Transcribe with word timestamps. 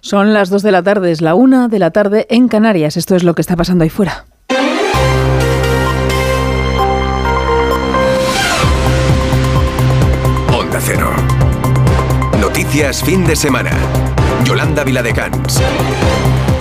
Son 0.00 0.32
las 0.32 0.50
2 0.50 0.62
de 0.62 0.72
la 0.72 0.82
tarde, 0.82 1.10
es 1.10 1.20
la 1.20 1.34
1 1.34 1.68
de 1.68 1.78
la 1.78 1.90
tarde 1.90 2.26
en 2.30 2.48
Canarias. 2.48 2.96
Esto 2.96 3.16
es 3.16 3.24
lo 3.24 3.34
que 3.34 3.42
está 3.42 3.56
pasando 3.56 3.84
ahí 3.84 3.90
fuera. 3.90 4.24
Onda 10.52 10.80
Cero. 10.80 11.10
Noticias 12.40 13.02
fin 13.02 13.26
de 13.26 13.36
semana. 13.36 13.70
Yolanda 14.44 14.84
Viladecans. 14.84 15.60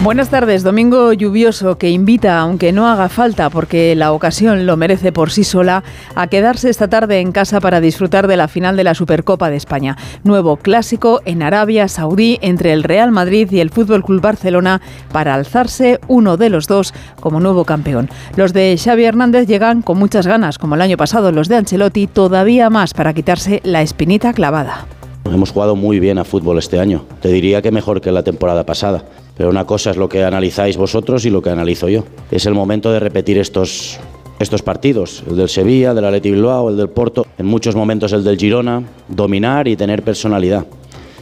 Buenas 0.07 0.29
tardes, 0.29 0.63
domingo 0.63 1.11
lluvioso 1.11 1.77
que 1.77 1.89
invita, 1.89 2.39
aunque 2.39 2.71
no 2.71 2.87
haga 2.87 3.09
falta 3.09 3.49
porque 3.49 3.93
la 3.93 4.13
ocasión 4.13 4.65
lo 4.65 4.77
merece 4.77 5.11
por 5.11 5.31
sí 5.31 5.43
sola, 5.43 5.83
a 6.15 6.27
quedarse 6.27 6.69
esta 6.69 6.87
tarde 6.87 7.19
en 7.19 7.33
casa 7.33 7.59
para 7.59 7.81
disfrutar 7.81 8.25
de 8.27 8.37
la 8.37 8.47
final 8.47 8.77
de 8.77 8.85
la 8.85 8.95
Supercopa 8.95 9.49
de 9.49 9.57
España. 9.57 9.97
Nuevo 10.23 10.55
clásico 10.55 11.19
en 11.25 11.43
Arabia 11.43 11.89
Saudí 11.89 12.39
entre 12.41 12.71
el 12.71 12.83
Real 12.83 13.11
Madrid 13.11 13.51
y 13.51 13.59
el 13.59 13.69
Fútbol 13.69 14.01
Club 14.01 14.21
Barcelona 14.21 14.81
para 15.11 15.33
alzarse 15.33 15.99
uno 16.07 16.37
de 16.37 16.51
los 16.51 16.67
dos 16.67 16.93
como 17.19 17.41
nuevo 17.41 17.65
campeón. 17.65 18.09
Los 18.37 18.53
de 18.53 18.79
Xavi 18.81 19.03
Hernández 19.03 19.45
llegan 19.45 19.81
con 19.81 19.99
muchas 19.99 20.25
ganas, 20.25 20.57
como 20.57 20.75
el 20.75 20.81
año 20.83 20.95
pasado 20.95 21.33
los 21.33 21.49
de 21.49 21.57
Ancelotti, 21.57 22.07
todavía 22.07 22.69
más 22.69 22.93
para 22.93 23.13
quitarse 23.13 23.59
la 23.65 23.81
espinita 23.81 24.31
clavada. 24.31 24.87
Hemos 25.25 25.51
jugado 25.51 25.75
muy 25.75 25.99
bien 25.99 26.17
a 26.17 26.23
fútbol 26.23 26.59
este 26.59 26.79
año. 26.79 27.03
Te 27.21 27.27
diría 27.27 27.61
que 27.61 27.71
mejor 27.71 27.99
que 27.99 28.13
la 28.13 28.23
temporada 28.23 28.65
pasada. 28.65 29.03
Pero 29.37 29.49
una 29.49 29.65
cosa 29.65 29.91
es 29.91 29.97
lo 29.97 30.09
que 30.09 30.23
analizáis 30.23 30.77
vosotros 30.77 31.25
y 31.25 31.29
lo 31.29 31.41
que 31.41 31.49
analizo 31.49 31.87
yo. 31.89 32.03
Es 32.31 32.45
el 32.45 32.53
momento 32.53 32.91
de 32.91 32.99
repetir 32.99 33.37
estos, 33.37 33.99
estos 34.39 34.63
partidos, 34.63 35.23
el 35.29 35.37
del 35.37 35.49
Sevilla, 35.49 35.93
del 35.93 36.05
Atleti 36.05 36.31
Bilbao, 36.31 36.69
el 36.69 36.77
del 36.77 36.89
Porto, 36.89 37.25
en 37.37 37.45
muchos 37.45 37.75
momentos 37.75 38.13
el 38.13 38.23
del 38.23 38.37
Girona, 38.37 38.83
dominar 39.07 39.67
y 39.67 39.75
tener 39.75 40.03
personalidad, 40.03 40.65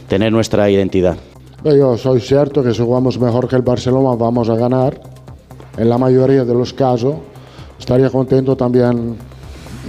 tener 0.08 0.32
nuestra 0.32 0.70
identidad. 0.70 1.16
Yo 1.64 1.96
soy 1.96 2.20
cierto 2.20 2.62
que 2.62 2.72
si 2.72 2.82
jugamos 2.82 3.18
mejor 3.18 3.48
que 3.48 3.56
el 3.56 3.62
Barcelona 3.62 4.14
vamos 4.16 4.48
a 4.48 4.54
ganar, 4.54 4.98
en 5.76 5.88
la 5.88 5.98
mayoría 5.98 6.44
de 6.44 6.54
los 6.54 6.72
casos. 6.72 7.16
Estaría 7.78 8.10
contento 8.10 8.56
también 8.56 9.16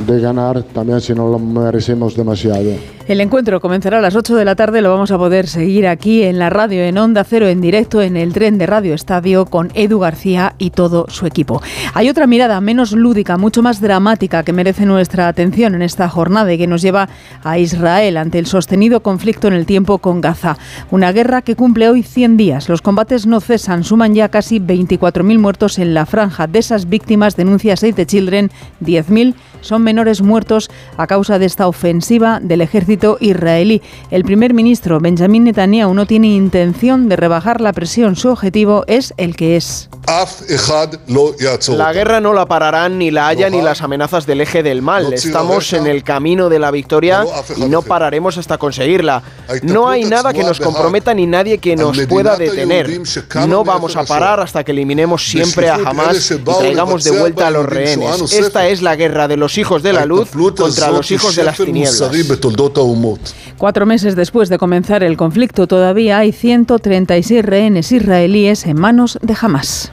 de 0.05 0.20
ganar, 0.20 0.64
también 0.64 1.02
si 1.02 1.14
no 1.14 1.30
lo 1.30 1.39
merecemos 1.39 2.16
demasiado. 2.16 2.72
El 3.08 3.22
encuentro 3.22 3.61
comenzará 3.61 4.00
a 4.00 4.02
las 4.02 4.17
8 4.17 4.36
de 4.36 4.44
la 4.44 4.58
tarde, 4.58 4.81
lo 4.81 4.89
vamos 4.89 5.11
a 5.11 5.17
poder 5.17 5.47
seguir 5.47 5.88
aquí 5.88 6.23
en 6.23 6.39
la 6.39 6.50
radio, 6.50 6.83
en 6.83 6.97
Onda 6.97 7.23
Cero, 7.23 7.47
en 7.47 7.61
directo, 7.61 8.02
en 8.02 8.17
el 8.17 8.33
tren 8.33 8.58
de 8.58 8.66
Radio 8.66 8.94
Estadio, 8.94 9.45
con 9.45 9.72
Edu 9.75 9.99
García 9.99 10.55
y 10.58 10.72
todo 10.72 11.05
su 11.08 11.25
equipo. 11.25 11.61
Hay 11.94 12.09
otra 12.09 12.27
mirada 12.27 12.59
menos 12.59 12.91
lúdica, 12.91 13.38
mucho 13.38 13.64
más 13.64 13.80
dramática, 13.80 14.44
que 14.44 14.52
merece 14.52 14.86
nuestra 14.86 15.30
atención 15.30 15.73
en 15.73 15.83
esta 15.83 16.09
jornada 16.09 16.52
y 16.52 16.58
que 16.58 16.67
nos 16.67 16.81
lleva 16.81 17.08
a 17.45 17.58
Israel 17.58 18.17
ante 18.17 18.39
el 18.39 18.45
sostenido 18.45 18.99
conflicto 18.99 19.47
en 19.47 19.53
el 19.53 19.66
tiempo 19.66 19.99
con 19.99 20.19
Gaza. 20.19 20.58
Una 20.92 21.14
guerra 21.14 21.42
que 21.44 21.55
cumple 21.55 21.88
hoy 21.88 22.03
100 22.03 22.36
días. 22.36 22.67
Los 22.67 22.81
combates 22.81 23.25
no 23.25 23.39
cesan, 23.39 23.86
suman 23.86 24.16
ya 24.16 24.27
casi 24.27 24.59
24.000 24.59 25.39
muertos 25.39 25.80
en 25.80 25.94
la 25.94 26.05
franja. 26.05 26.47
De 26.47 26.59
esas 26.59 26.89
víctimas, 26.89 27.38
denuncia 27.38 27.77
Save 27.77 27.94
the 27.94 28.05
Children, 28.05 28.52
10.000 28.83 29.33
son 29.61 29.81
menores 29.81 30.21
muertos 30.21 30.69
a 30.97 31.08
causa 31.08 31.39
de 31.39 31.45
esta 31.45 31.67
ofensiva 31.67 32.39
del 32.42 32.61
ejército 32.61 32.97
israelí. 33.20 33.81
El 34.12 34.23
primer 34.23 34.53
ministro 34.53 35.00
Benjamin 35.00 35.44
Netanyahu 35.45 35.94
no 35.94 36.06
tiene 36.06 36.28
intención 36.28 37.09
de 37.09 37.16
rebajar 37.16 37.62
la 37.62 37.73
presión. 37.73 38.16
Su 38.16 38.30
objetivo 38.30 38.84
es 38.88 39.14
el 39.17 39.36
que 39.36 39.56
es. 39.58 39.89
La 41.78 41.94
guerra 41.94 42.22
no 42.22 42.34
la 42.34 42.45
pararán 42.45 42.98
ni 42.98 43.12
la 43.12 43.28
haya 43.28 43.50
ni 43.50 43.62
las 43.62 43.81
amenazas 43.81 44.26
del 44.26 44.42
eje 44.42 44.64
del 44.64 44.81
mal. 44.81 45.12
Estamos 45.14 45.73
en 45.73 45.86
el 45.86 46.04
camino 46.04 46.50
de 46.50 46.59
la 46.59 46.72
victoria 46.72 47.26
y 47.58 47.66
no 47.66 47.81
pararemos 47.81 48.38
hasta 48.38 48.58
conseguirla. 48.58 49.22
No 49.64 49.89
hay 49.89 50.06
nada 50.06 50.32
que 50.34 50.44
nos 50.44 50.59
comprometa 50.59 51.14
ni 51.14 51.26
nadie 51.28 51.58
que 51.58 51.76
nos 51.76 51.98
pueda 52.08 52.38
detener. 52.38 53.02
No 53.48 53.64
vamos 53.64 53.95
a 53.95 54.06
parar 54.06 54.39
hasta 54.39 54.64
que 54.64 54.72
eliminemos 54.72 55.28
siempre 55.28 55.70
a 55.70 55.76
Hamas 55.76 56.32
y 56.32 56.38
traigamos 56.38 57.04
de 57.04 57.11
vuelta 57.11 57.48
a 57.48 57.52
los 57.52 57.66
rehenes. 57.66 58.32
Esta 58.34 58.67
es 58.67 58.82
la 58.82 58.95
guerra 58.95 59.27
de 59.27 59.38
los 59.38 59.58
hijos 59.58 59.83
de 59.83 59.94
la 59.94 60.05
luz 60.05 60.30
contra 60.55 60.89
los 60.89 61.11
hijos 61.11 61.36
de 61.36 61.44
las 61.44 61.58
tinieblas. 61.58 62.11
Cuatro 63.58 63.86
meses 63.86 64.15
después 64.15 64.49
de 64.49 64.58
comenzar 64.58 65.03
el 65.03 65.17
conflicto, 65.17 65.67
todavía 65.67 66.20
hay 66.20 66.31
136 66.31 67.43
rehenes 67.43 67.92
israelíes 67.92 68.65
en 68.65 68.80
manos 68.80 69.20
de 69.21 69.36
Hamas. 69.39 69.92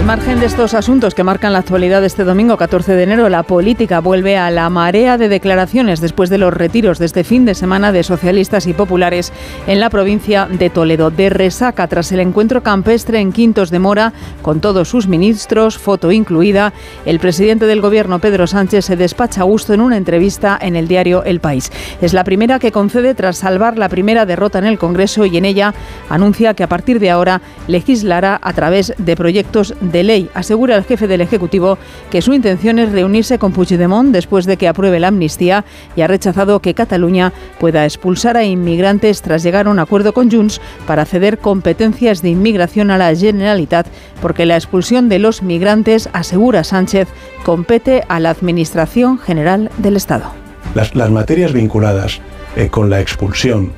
Al 0.00 0.06
margen 0.06 0.40
de 0.40 0.46
estos 0.46 0.72
asuntos 0.72 1.14
que 1.14 1.22
marcan 1.22 1.52
la 1.52 1.58
actualidad 1.58 2.02
este 2.02 2.24
domingo 2.24 2.56
14 2.56 2.94
de 2.94 3.02
enero, 3.02 3.28
la 3.28 3.42
política 3.42 4.00
vuelve 4.00 4.38
a 4.38 4.50
la 4.50 4.70
marea 4.70 5.18
de 5.18 5.28
declaraciones 5.28 6.00
después 6.00 6.30
de 6.30 6.38
los 6.38 6.54
retiros 6.54 6.98
de 6.98 7.04
este 7.04 7.22
fin 7.22 7.44
de 7.44 7.54
semana 7.54 7.92
de 7.92 8.02
socialistas 8.02 8.66
y 8.66 8.72
populares 8.72 9.30
en 9.66 9.78
la 9.78 9.90
provincia 9.90 10.48
de 10.50 10.70
Toledo. 10.70 11.10
De 11.10 11.28
resaca 11.28 11.86
tras 11.86 12.10
el 12.12 12.20
encuentro 12.20 12.62
campestre 12.62 13.20
en 13.20 13.30
Quintos 13.30 13.70
de 13.70 13.78
Mora 13.78 14.14
con 14.40 14.60
todos 14.60 14.88
sus 14.88 15.06
ministros, 15.06 15.76
foto 15.76 16.10
incluida, 16.10 16.72
el 17.04 17.20
presidente 17.20 17.66
del 17.66 17.82
gobierno 17.82 18.20
Pedro 18.20 18.46
Sánchez 18.46 18.86
se 18.86 18.96
despacha 18.96 19.42
a 19.42 19.44
gusto 19.44 19.74
en 19.74 19.82
una 19.82 19.98
entrevista 19.98 20.58
en 20.62 20.76
el 20.76 20.88
diario 20.88 21.24
El 21.24 21.40
País. 21.40 21.70
Es 22.00 22.14
la 22.14 22.24
primera 22.24 22.58
que 22.58 22.72
concede 22.72 23.14
tras 23.14 23.36
salvar 23.36 23.76
la 23.76 23.90
primera 23.90 24.24
derrota 24.24 24.60
en 24.60 24.64
el 24.64 24.78
Congreso 24.78 25.26
y 25.26 25.36
en 25.36 25.44
ella 25.44 25.74
anuncia 26.08 26.54
que 26.54 26.64
a 26.64 26.68
partir 26.68 27.00
de 27.00 27.10
ahora 27.10 27.42
legislará 27.66 28.40
a 28.42 28.54
través 28.54 28.94
de 28.96 29.14
proyectos 29.14 29.74
ley. 29.92 30.30
Asegura 30.34 30.76
el 30.76 30.84
jefe 30.84 31.06
del 31.06 31.20
Ejecutivo 31.20 31.78
que 32.10 32.22
su 32.22 32.32
intención 32.32 32.78
es 32.78 32.92
reunirse 32.92 33.38
con 33.38 33.52
Puigdemont 33.52 34.12
después 34.12 34.46
de 34.46 34.56
que 34.56 34.68
apruebe 34.68 35.00
la 35.00 35.08
amnistía 35.08 35.64
y 35.96 36.02
ha 36.02 36.06
rechazado 36.06 36.60
que 36.60 36.74
Cataluña 36.74 37.32
pueda 37.58 37.84
expulsar 37.84 38.36
a 38.36 38.44
inmigrantes 38.44 39.22
tras 39.22 39.42
llegar 39.42 39.66
a 39.66 39.70
un 39.70 39.78
acuerdo 39.78 40.12
con 40.12 40.30
Junts 40.30 40.60
para 40.86 41.04
ceder 41.04 41.38
competencias 41.38 42.22
de 42.22 42.30
inmigración 42.30 42.90
a 42.90 42.98
la 42.98 43.14
Generalitat, 43.14 43.86
porque 44.22 44.46
la 44.46 44.56
expulsión 44.56 45.08
de 45.08 45.18
los 45.18 45.42
migrantes, 45.42 46.08
asegura 46.12 46.64
Sánchez, 46.64 47.08
compete 47.44 48.04
a 48.08 48.20
la 48.20 48.30
Administración 48.30 49.18
General 49.18 49.70
del 49.78 49.96
Estado. 49.96 50.32
Las, 50.74 51.10
materias 51.10 51.52
vinculadas 51.52 52.20
eh, 52.56 52.68
con 52.68 52.90
la 52.90 53.00
expulsión 53.00 53.72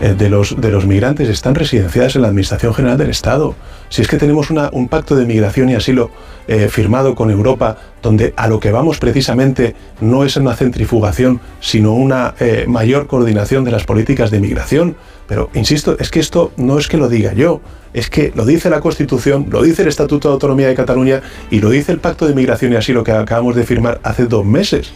de, 0.00 0.28
los, 0.28 0.60
de 0.60 0.70
los 0.70 0.86
migrantes 0.86 1.28
están 1.28 1.54
residenciadas 1.54 2.16
en 2.16 2.22
la 2.22 2.28
Administración 2.28 2.74
General 2.74 2.98
del 2.98 3.10
Estado. 3.10 3.54
Si 3.88 4.02
es 4.02 4.08
que 4.08 4.16
tenemos 4.16 4.50
un 4.50 4.88
pacto 4.88 5.16
de 5.16 5.26
migración 5.26 5.68
y 5.68 5.74
asilo 5.74 6.10
eh, 6.48 6.68
firmado 6.68 7.14
con 7.14 7.30
Europa, 7.30 7.76
donde 8.02 8.34
a 8.36 8.48
lo 8.48 8.58
que 8.58 8.72
vamos 8.72 8.98
precisamente 8.98 9.76
no 10.00 10.24
es 10.24 10.36
una 10.36 10.56
centrifugación, 10.56 11.40
sino 11.60 11.94
una 11.94 12.34
eh, 12.40 12.64
mayor 12.66 13.06
coordinación 13.06 13.64
de 13.64 13.70
las 13.70 13.84
políticas 13.84 14.30
de 14.30 14.40
migración. 14.40 14.96
Pero, 15.28 15.50
insisto, 15.54 15.96
es 16.00 16.10
que 16.10 16.20
esto 16.20 16.52
no 16.56 16.78
es 16.78 16.88
que 16.88 16.96
lo 16.96 17.08
diga 17.08 17.32
yo, 17.32 17.60
es 17.94 18.10
que 18.10 18.32
lo 18.34 18.44
dice 18.44 18.70
la 18.70 18.80
Constitución, 18.80 19.46
lo 19.50 19.62
dice 19.62 19.82
el 19.82 19.88
Estatuto 19.88 20.28
de 20.28 20.34
Autonomía 20.34 20.66
de 20.66 20.74
Cataluña 20.74 21.22
y 21.50 21.60
lo 21.60 21.70
dice 21.70 21.92
el 21.92 22.00
Pacto 22.00 22.26
de 22.26 22.34
Migración 22.34 22.72
y 22.72 22.76
Asilo 22.76 23.04
que 23.04 23.12
acabamos 23.12 23.54
de 23.54 23.64
firmar 23.64 24.00
hace 24.02 24.26
dos 24.26 24.44
meses. 24.44 24.92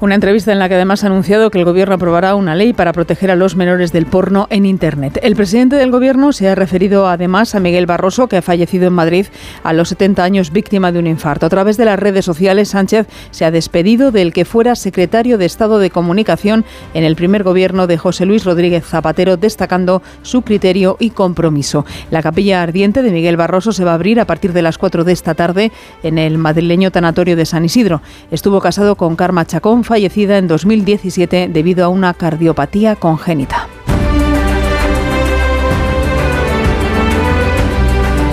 Una 0.00 0.14
entrevista 0.14 0.50
en 0.50 0.58
la 0.58 0.66
que 0.70 0.76
además 0.76 1.04
ha 1.04 1.08
anunciado 1.08 1.50
que 1.50 1.58
el 1.58 1.66
Gobierno 1.66 1.96
aprobará 1.96 2.34
una 2.34 2.54
ley 2.54 2.72
para 2.72 2.94
proteger 2.94 3.30
a 3.30 3.36
los 3.36 3.54
menores 3.54 3.92
del 3.92 4.06
porno 4.06 4.46
en 4.48 4.64
Internet. 4.64 5.18
El 5.22 5.36
presidente 5.36 5.76
del 5.76 5.90
Gobierno 5.90 6.32
se 6.32 6.48
ha 6.48 6.54
referido 6.54 7.06
además 7.06 7.54
a 7.54 7.60
Miguel 7.60 7.84
Barroso, 7.84 8.26
que 8.26 8.38
ha 8.38 8.42
fallecido 8.42 8.86
en 8.86 8.94
Madrid 8.94 9.26
a 9.62 9.74
los 9.74 9.90
70 9.90 10.24
años 10.24 10.52
víctima 10.52 10.90
de 10.90 11.00
un 11.00 11.06
infarto. 11.06 11.44
A 11.44 11.50
través 11.50 11.76
de 11.76 11.84
las 11.84 11.98
redes 11.98 12.24
sociales, 12.24 12.70
Sánchez 12.70 13.08
se 13.30 13.44
ha 13.44 13.50
despedido 13.50 14.10
del 14.10 14.32
que 14.32 14.46
fuera 14.46 14.74
secretario 14.74 15.36
de 15.36 15.44
Estado 15.44 15.78
de 15.78 15.90
Comunicación 15.90 16.64
en 16.94 17.04
el 17.04 17.14
primer 17.14 17.42
gobierno 17.42 17.86
de 17.86 17.98
José 17.98 18.24
Luis 18.24 18.46
Rodríguez 18.46 18.86
Zapatero, 18.86 19.36
destacando 19.36 20.00
su 20.22 20.40
criterio 20.40 20.96
y 20.98 21.10
compromiso. 21.10 21.84
La 22.10 22.22
capilla 22.22 22.62
ardiente 22.62 23.02
de 23.02 23.10
Miguel 23.10 23.36
Barroso 23.36 23.72
se 23.72 23.84
va 23.84 23.90
a 23.90 23.96
abrir 23.96 24.18
a 24.18 24.24
partir 24.24 24.54
de 24.54 24.62
las 24.62 24.78
4 24.78 25.04
de 25.04 25.12
esta 25.12 25.34
tarde 25.34 25.72
en 26.02 26.16
el 26.16 26.38
madrileño 26.38 26.90
tanatorio 26.90 27.36
de 27.36 27.44
San 27.44 27.66
Isidro. 27.66 28.00
Estuvo 28.30 28.62
casado 28.62 28.96
con 28.96 29.14
Karma 29.14 29.44
Chacón, 29.44 29.84
fallecida 29.90 30.38
en 30.38 30.46
2017 30.46 31.48
debido 31.52 31.84
a 31.84 31.88
una 31.88 32.14
cardiopatía 32.14 32.94
congénita. 32.94 33.68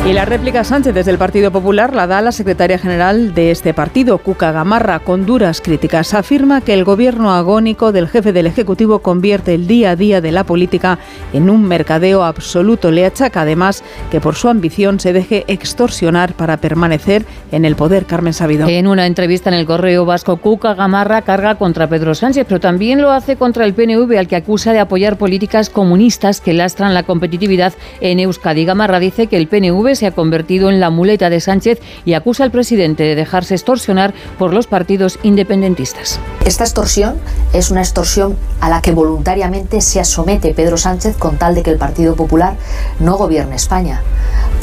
Y 0.07 0.13
la 0.13 0.23
réplica 0.23 0.63
Sánchez 0.63 0.93
desde 0.95 1.11
el 1.11 1.17
Partido 1.17 1.51
Popular 1.51 1.93
la 1.93 2.07
da 2.07 2.21
la 2.21 2.31
secretaria 2.31 2.77
general 2.77 3.33
de 3.33 3.51
este 3.51 3.73
partido, 3.73 4.17
Cuca 4.19 4.53
Gamarra, 4.53 4.99
con 4.99 5.25
duras 5.25 5.59
críticas. 5.59 6.13
Afirma 6.13 6.61
que 6.61 6.73
el 6.73 6.85
gobierno 6.85 7.33
agónico 7.33 7.91
del 7.91 8.07
jefe 8.07 8.31
del 8.31 8.47
Ejecutivo 8.47 8.99
convierte 8.99 9.53
el 9.53 9.67
día 9.67 9.91
a 9.91 9.95
día 9.97 10.21
de 10.21 10.31
la 10.31 10.45
política 10.45 10.97
en 11.33 11.49
un 11.49 11.65
mercadeo 11.65 12.23
absoluto. 12.23 12.89
Le 12.89 13.05
achaca 13.05 13.41
además 13.41 13.83
que 14.09 14.21
por 14.21 14.35
su 14.35 14.47
ambición 14.47 15.01
se 15.01 15.11
deje 15.11 15.43
extorsionar 15.49 16.31
para 16.35 16.55
permanecer 16.55 17.25
en 17.51 17.65
el 17.65 17.75
poder. 17.75 18.05
Carmen 18.05 18.31
Sabido. 18.31 18.65
En 18.69 18.87
una 18.87 19.07
entrevista 19.07 19.49
en 19.49 19.55
el 19.55 19.65
Correo 19.65 20.05
Vasco, 20.05 20.37
Cuca 20.37 20.73
Gamarra 20.73 21.23
carga 21.23 21.55
contra 21.55 21.89
Pedro 21.89 22.15
Sánchez, 22.15 22.45
pero 22.47 22.61
también 22.61 23.01
lo 23.01 23.11
hace 23.11 23.35
contra 23.35 23.65
el 23.65 23.73
PNV, 23.73 24.17
al 24.17 24.29
que 24.29 24.37
acusa 24.37 24.71
de 24.71 24.79
apoyar 24.79 25.17
políticas 25.17 25.69
comunistas 25.69 26.39
que 26.39 26.53
lastran 26.53 26.93
la 26.93 27.03
competitividad 27.03 27.73
en 27.99 28.21
Euskadi. 28.21 28.63
Gamarra 28.63 29.01
dice 29.01 29.27
que 29.27 29.35
el 29.35 29.47
PNV 29.47 29.96
se 29.97 30.07
ha 30.07 30.11
convertido 30.11 30.69
en 30.69 30.79
la 30.79 30.89
muleta 30.89 31.29
de 31.29 31.41
Sánchez 31.41 31.79
y 32.05 32.13
acusa 32.13 32.43
al 32.43 32.51
presidente 32.51 33.03
de 33.03 33.15
dejarse 33.15 33.55
extorsionar 33.55 34.13
por 34.37 34.53
los 34.53 34.67
partidos 34.67 35.19
independentistas. 35.23 36.19
Esta 36.45 36.63
extorsión 36.63 37.17
es 37.53 37.71
una 37.71 37.81
extorsión 37.81 38.37
a 38.61 38.69
la 38.69 38.81
que 38.81 38.91
voluntariamente 38.91 39.81
se 39.81 40.03
somete 40.05 40.53
Pedro 40.53 40.77
Sánchez 40.77 41.17
con 41.17 41.37
tal 41.37 41.55
de 41.55 41.63
que 41.63 41.71
el 41.71 41.77
Partido 41.77 42.15
Popular 42.15 42.55
no 42.99 43.17
gobierne 43.17 43.55
España. 43.55 44.01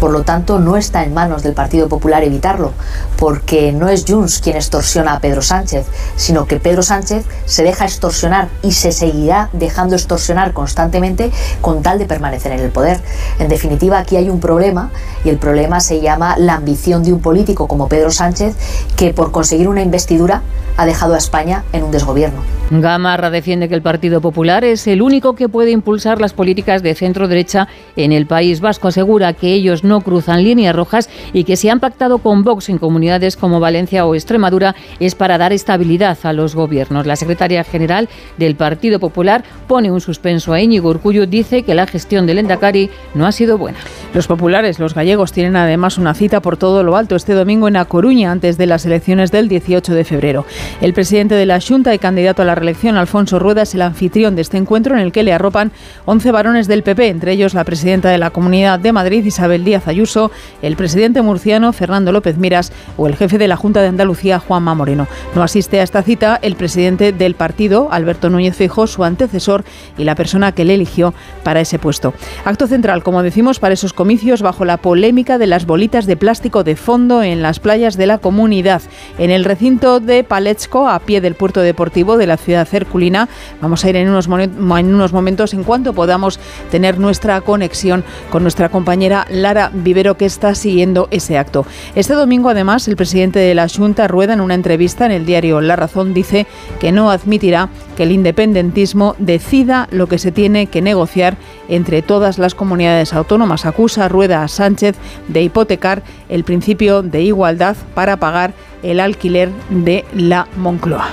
Por 0.05 0.13
lo 0.13 0.23
tanto, 0.23 0.59
no 0.59 0.77
está 0.77 1.03
en 1.03 1.15
manos 1.15 1.43
del 1.43 1.55
Partido 1.55 1.89
Popular 1.89 2.23
evitarlo, 2.23 2.73
porque 3.17 3.73
no 3.73 3.89
es 3.89 4.05
Junts 4.07 4.39
quien 4.39 4.55
extorsiona 4.55 5.15
a 5.15 5.21
Pedro 5.21 5.41
Sánchez, 5.41 5.87
sino 6.15 6.45
que 6.45 6.61
Pedro 6.61 6.83
Sánchez 6.83 7.25
se 7.47 7.63
deja 7.63 7.87
extorsionar 7.87 8.49
y 8.61 8.73
se 8.73 8.93
seguirá 8.93 9.49
dejando 9.55 9.95
extorsionar 9.95 10.53
constantemente 10.53 11.33
con 11.63 11.83
tal 11.83 11.99
de 11.99 12.05
permanecer 12.05 12.53
en 12.53 12.61
el 12.61 12.71
poder. 12.71 13.01
En 13.39 13.49
definitiva, 13.49 13.97
aquí 13.97 14.17
hay 14.17 14.29
un 14.29 14.41
problema 14.41 14.91
y 15.25 15.31
el 15.31 15.39
problema 15.39 15.81
se 15.81 16.03
llama 16.03 16.37
la 16.37 16.57
ambición 16.57 17.03
de 17.03 17.15
un 17.15 17.21
político 17.21 17.67
como 17.67 17.89
Pedro 17.89 18.11
Sánchez 18.11 18.57
que 18.97 19.15
por 19.15 19.33
conseguir 19.33 19.69
una 19.69 19.81
investidura 19.81 20.43
ha 20.77 20.85
dejado 20.85 21.15
a 21.15 21.17
España 21.17 21.65
en 21.73 21.83
un 21.83 21.91
desgobierno. 21.91 22.43
Gamarra 22.71 23.31
defiende 23.31 23.69
que 23.69 23.75
el 23.75 23.83
Partido 23.83 24.23
Popular 24.23 24.65
es 24.65 24.87
el 24.87 25.03
único 25.03 25.35
que 25.35 25.51
puede 25.51 25.71
impulsar 25.71 26.21
las 26.21 26.33
políticas 26.33 26.83
de 26.83 26.95
centro-derecha 26.95 27.69
en 27.95 28.11
el 28.11 28.27
País 28.27 28.61
Vasco. 28.61 28.89
Asegura 28.89 29.35
que 29.35 29.53
ellos 29.53 29.85
no 29.85 30.01
cruzan 30.01 30.43
líneas 30.43 30.75
rojas 30.75 31.11
y 31.35 31.45
que 31.45 31.57
si 31.57 31.69
han 31.69 31.79
pactado 31.79 32.19
con 32.19 32.43
Vox 32.43 32.71
en 32.71 32.79
comunidades 32.79 33.37
como 33.37 33.61
Valencia 33.61 34.07
o 34.07 34.15
Extremadura 34.15 34.75
es 34.99 35.15
para 35.15 35.37
dar 35.37 35.53
estabilidad 35.53 36.17
a 36.23 36.33
los 36.33 36.55
gobiernos. 36.55 37.07
La 37.07 37.17
secretaria 37.17 37.65
general 37.65 38.09
del 38.39 38.57
Partido 38.57 38.99
Popular 38.99 39.45
pone 39.69 39.91
un 39.91 40.01
suspenso 40.01 40.55
a 40.55 40.61
Íñigo 40.61 40.89
Urcullo. 40.89 41.27
Dice 41.27 41.65
que 41.65 41.75
la 41.75 41.87
gestión 41.87 42.27
del 42.27 42.39
Endacari 42.39 42.89
no 43.15 43.27
ha 43.27 43.33
sido 43.33 43.59
buena. 43.59 43.79
Los 44.15 44.29
populares, 44.29 44.79
los 44.79 44.95
gallegos, 44.95 45.33
tienen 45.33 45.57
además 45.57 45.99
una 45.99 46.15
cita 46.15 46.39
por 46.39 46.57
todo 46.57 46.85
lo 46.85 46.97
alto 46.97 47.17
este 47.17 47.33
domingo 47.33 47.67
en 47.67 47.77
A 47.77 47.85
Coruña 47.87 48.31
antes 48.31 48.57
de 48.57 48.67
las 48.67 48.87
elecciones 48.87 49.33
del 49.33 49.49
18 49.49 49.93
de 49.93 50.05
febrero. 50.05 50.47
El 50.81 50.95
presidente 50.95 51.35
de 51.35 51.47
la 51.47 51.61
Junta 51.61 51.93
y 51.93 51.99
candidato 51.99 52.41
a 52.41 52.45
la 52.45 52.55
reelección, 52.55 52.97
Alfonso 52.97 53.41
Rueda, 53.41 53.63
es 53.63 53.75
el 53.75 53.83
anfitrión 53.83 54.37
de 54.37 54.43
este 54.43 54.57
encuentro 54.57 54.95
en 54.95 55.01
el 55.01 55.11
que 55.11 55.25
le 55.25 55.33
arropan 55.33 55.73
11 56.05 56.31
varones 56.31 56.69
del 56.69 56.85
PP, 56.85 57.09
entre 57.09 57.33
ellos 57.33 57.55
la 57.55 57.65
presidenta 57.65 58.09
de 58.09 58.19
la 58.19 58.31
Comunidad 58.31 58.79
de 58.79 58.93
Madrid, 58.93 59.25
Isabel 59.25 59.65
Díaz 59.65 59.89
Ayuso, 59.89 60.31
el 60.63 60.77
presidente 60.77 61.21
murciano, 61.21 61.73
Fernando 61.73 62.13
López 62.13 62.39
Miras, 62.39 62.71
o 62.97 63.09
el 63.09 63.17
jefe 63.17 63.37
de 63.37 63.49
la 63.49 63.57
Junta 63.57 63.83
de 63.83 63.89
Andalucía, 63.89 64.39
Juanma 64.39 64.77
Moreno. 64.77 65.09
No 65.35 65.43
asiste 65.43 65.81
a 65.81 65.83
esta 65.83 66.05
cita 66.05 66.39
el 66.41 66.55
presidente 66.55 67.11
del 67.11 67.35
partido, 67.35 67.89
Alberto 67.91 68.31
Núñez 68.31 68.55
Feijóo, 68.55 68.87
su 68.87 69.03
antecesor 69.03 69.65
y 69.99 70.05
la 70.05 70.15
persona 70.15 70.53
que 70.53 70.65
le 70.65 70.75
eligió 70.75 71.15
para 71.43 71.61
ese 71.61 71.81
puesto. 71.81 72.15
Acto 72.45 72.69
central, 72.69 73.03
como 73.03 73.25
decimos, 73.25 73.59
para 73.59 73.75
esos 73.75 73.93
comicios 74.05 74.43
bajo 74.43 74.67
la 74.67 74.77
polémica 74.77 75.39
de 75.39 75.47
las 75.47 75.65
bolitas 75.65 76.05
de 76.05 76.19
plástico 76.19 76.63
de 76.63 76.77
fondo 76.77 77.23
en 77.23 77.41
las 77.41 77.59
playas 77.59 77.97
de 77.97 78.05
la 78.05 78.19
comunidad. 78.19 78.83
En 79.17 79.31
el 79.31 79.47
recinto 79.47 79.99
de 79.99 80.25
Paletsko, 80.25 80.91
a 80.91 80.99
pie 80.99 81.23
del 81.23 81.37
puerto 81.37 81.63
deportivo 81.63 82.19
de 82.19 82.27
la 82.27 82.37
ciudad 82.37 82.69
cerculina, 82.69 83.31
vamos 83.63 83.83
a 83.83 83.89
ir 83.89 83.97
en 83.97 84.11
unos 84.11 85.13
momentos 85.15 85.55
en 85.55 85.65
cuanto 85.65 85.95
podamos 85.95 86.39
tener 86.71 86.99
nuestra 86.99 87.41
conexión 87.41 88.05
con 88.29 88.43
nuestra 88.43 88.69
compañera 88.69 89.27
Lara 89.31 89.71
Vivero 89.73 90.19
que 90.19 90.27
está 90.27 90.55
siguiendo 90.55 91.09
ese 91.11 91.39
acto. 91.39 91.65
Este 91.95 92.13
domingo, 92.13 92.51
además, 92.51 92.87
el 92.89 92.97
presidente 92.97 93.39
de 93.39 93.55
la 93.55 93.69
Junta 93.75 94.07
Rueda, 94.07 94.35
en 94.35 94.43
una 94.43 94.53
entrevista 94.53 95.07
en 95.07 95.13
el 95.13 95.25
diario 95.25 95.63
La 95.63 95.77
Razón, 95.77 96.13
dice 96.13 96.47
que 96.79 96.93
no 96.93 97.11
admitirá 97.11 97.71
que 97.97 98.03
el 98.03 98.13
independentismo 98.13 99.17
decida 99.19 99.89
lo 99.91 100.09
que 100.09 100.19
se 100.19 100.31
tiene 100.31 100.67
que 100.67 100.83
negociar 100.83 101.39
entre 101.69 102.03
todas 102.03 102.39
las 102.39 102.55
comunidades 102.55 103.13
autónomas. 103.13 103.67
Acusa 103.67 104.09
Rueda 104.09 104.43
a 104.43 104.49
Sánchez 104.49 104.97
de 105.29 105.43
hipotecar 105.43 106.03
el 106.29 106.45
principio 106.45 107.03
de 107.03 107.23
igualdad 107.23 107.77
para 107.95 108.17
pagar 108.17 108.55
el 108.83 109.01
alquiler 109.01 109.51
de 109.71 110.05
la 110.15 110.47
Moncloa. 110.57 111.09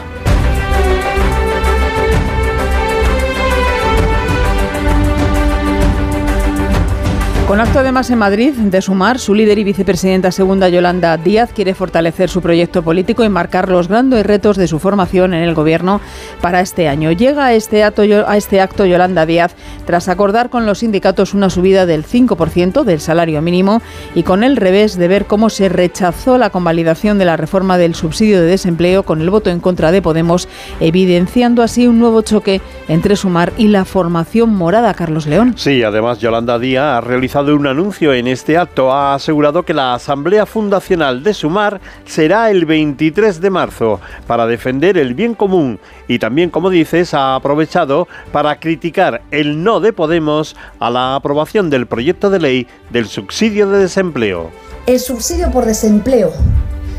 Con 7.51 7.59
acto 7.59 7.79
además 7.79 8.09
en 8.09 8.17
Madrid 8.17 8.53
de 8.53 8.81
sumar, 8.81 9.19
su 9.19 9.35
líder 9.35 9.59
y 9.59 9.65
vicepresidenta 9.65 10.31
segunda 10.31 10.69
Yolanda 10.69 11.17
Díaz 11.17 11.51
quiere 11.51 11.73
fortalecer 11.73 12.29
su 12.29 12.41
proyecto 12.41 12.81
político 12.81 13.25
y 13.25 13.29
marcar 13.29 13.67
los 13.67 13.89
grandes 13.89 14.25
retos 14.25 14.55
de 14.55 14.69
su 14.69 14.79
formación 14.79 15.33
en 15.33 15.43
el 15.43 15.53
gobierno 15.53 15.99
para 16.39 16.61
este 16.61 16.87
año. 16.87 17.11
Llega 17.11 17.47
a 17.47 17.53
este 17.53 17.83
este 17.83 18.61
acto 18.61 18.85
Yolanda 18.85 19.25
Díaz 19.25 19.53
tras 19.85 20.07
acordar 20.07 20.49
con 20.49 20.65
los 20.65 20.77
sindicatos 20.77 21.33
una 21.33 21.49
subida 21.49 21.85
del 21.85 22.05
5% 22.05 22.85
del 22.85 23.01
salario 23.01 23.41
mínimo 23.41 23.81
y 24.15 24.23
con 24.23 24.45
el 24.45 24.55
revés 24.55 24.97
de 24.97 25.09
ver 25.09 25.25
cómo 25.25 25.49
se 25.49 25.67
rechazó 25.67 26.37
la 26.37 26.51
convalidación 26.51 27.17
de 27.17 27.25
la 27.25 27.35
reforma 27.35 27.77
del 27.77 27.95
subsidio 27.95 28.39
de 28.39 28.47
desempleo 28.47 29.03
con 29.03 29.19
el 29.19 29.29
voto 29.29 29.49
en 29.49 29.59
contra 29.59 29.91
de 29.91 30.01
Podemos, 30.01 30.47
evidenciando 30.79 31.63
así 31.63 31.85
un 31.85 31.99
nuevo 31.99 32.21
choque 32.21 32.61
entre 32.87 33.17
Sumar 33.17 33.51
y 33.57 33.67
la 33.67 33.83
formación 33.83 34.55
morada. 34.55 34.93
Carlos 34.93 35.27
León. 35.27 35.55
Sí, 35.57 35.83
además 35.83 36.19
Yolanda 36.19 36.57
Díaz 36.57 36.97
ha 36.97 37.01
realizado 37.01 37.40
de 37.43 37.53
un 37.53 37.67
anuncio 37.67 38.13
en 38.13 38.27
este 38.27 38.57
acto. 38.57 38.91
Ha 38.91 39.15
asegurado 39.15 39.63
que 39.63 39.73
la 39.73 39.93
Asamblea 39.93 40.45
Fundacional 40.45 41.23
de 41.23 41.33
Sumar 41.33 41.81
será 42.05 42.49
el 42.49 42.65
23 42.65 43.41
de 43.41 43.49
marzo 43.49 43.99
para 44.27 44.47
defender 44.47 44.97
el 44.97 45.13
bien 45.13 45.33
común 45.33 45.79
y 46.07 46.19
también, 46.19 46.49
como 46.49 46.69
dices, 46.69 47.13
ha 47.13 47.35
aprovechado 47.35 48.07
para 48.31 48.59
criticar 48.59 49.21
el 49.31 49.63
no 49.63 49.79
de 49.79 49.93
Podemos 49.93 50.55
a 50.79 50.89
la 50.89 51.15
aprobación 51.15 51.69
del 51.69 51.87
proyecto 51.87 52.29
de 52.29 52.39
ley 52.39 52.67
del 52.89 53.07
subsidio 53.07 53.69
de 53.69 53.79
desempleo. 53.79 54.51
El 54.85 54.99
subsidio 54.99 55.51
por 55.51 55.65
desempleo 55.65 56.31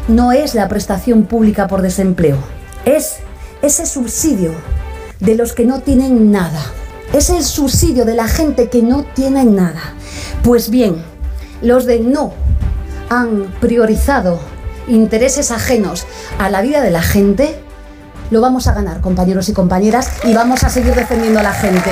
no 0.09 0.33
es 0.33 0.55
la 0.55 0.69
prestación 0.69 1.25
pública 1.25 1.69
por 1.69 1.83
desempleo, 1.83 2.39
es 2.85 3.19
ese 3.62 3.87
subsidio 3.87 4.53
de 5.21 5.37
los 5.37 5.53
que 5.53 5.67
no 5.67 5.81
tienen 5.81 6.31
nada. 6.33 6.61
Es 7.12 7.29
el 7.29 7.44
subsidio 7.44 8.05
de 8.05 8.14
la 8.14 8.26
gente 8.26 8.69
que 8.70 8.82
no 8.82 9.05
tiene 9.05 9.44
nada. 9.44 9.94
Pues 10.43 10.70
bien, 10.70 11.05
los 11.61 11.85
de 11.85 12.00
no 12.00 12.32
han 13.11 13.53
priorizado 13.61 14.41
intereses 14.88 15.50
ajenos 15.50 16.06
a 16.38 16.49
la 16.49 16.62
vida 16.62 16.81
de 16.81 16.91
la 16.91 17.03
gente, 17.03 17.62
lo 18.31 18.41
vamos 18.41 18.67
a 18.67 18.73
ganar, 18.73 19.00
compañeros 19.00 19.49
y 19.50 19.53
compañeras, 19.53 20.11
y 20.25 20.32
vamos 20.32 20.64
a 20.64 20.70
seguir 20.70 20.94
defendiendo 20.94 21.41
a 21.41 21.43
la 21.43 21.53
gente. 21.53 21.91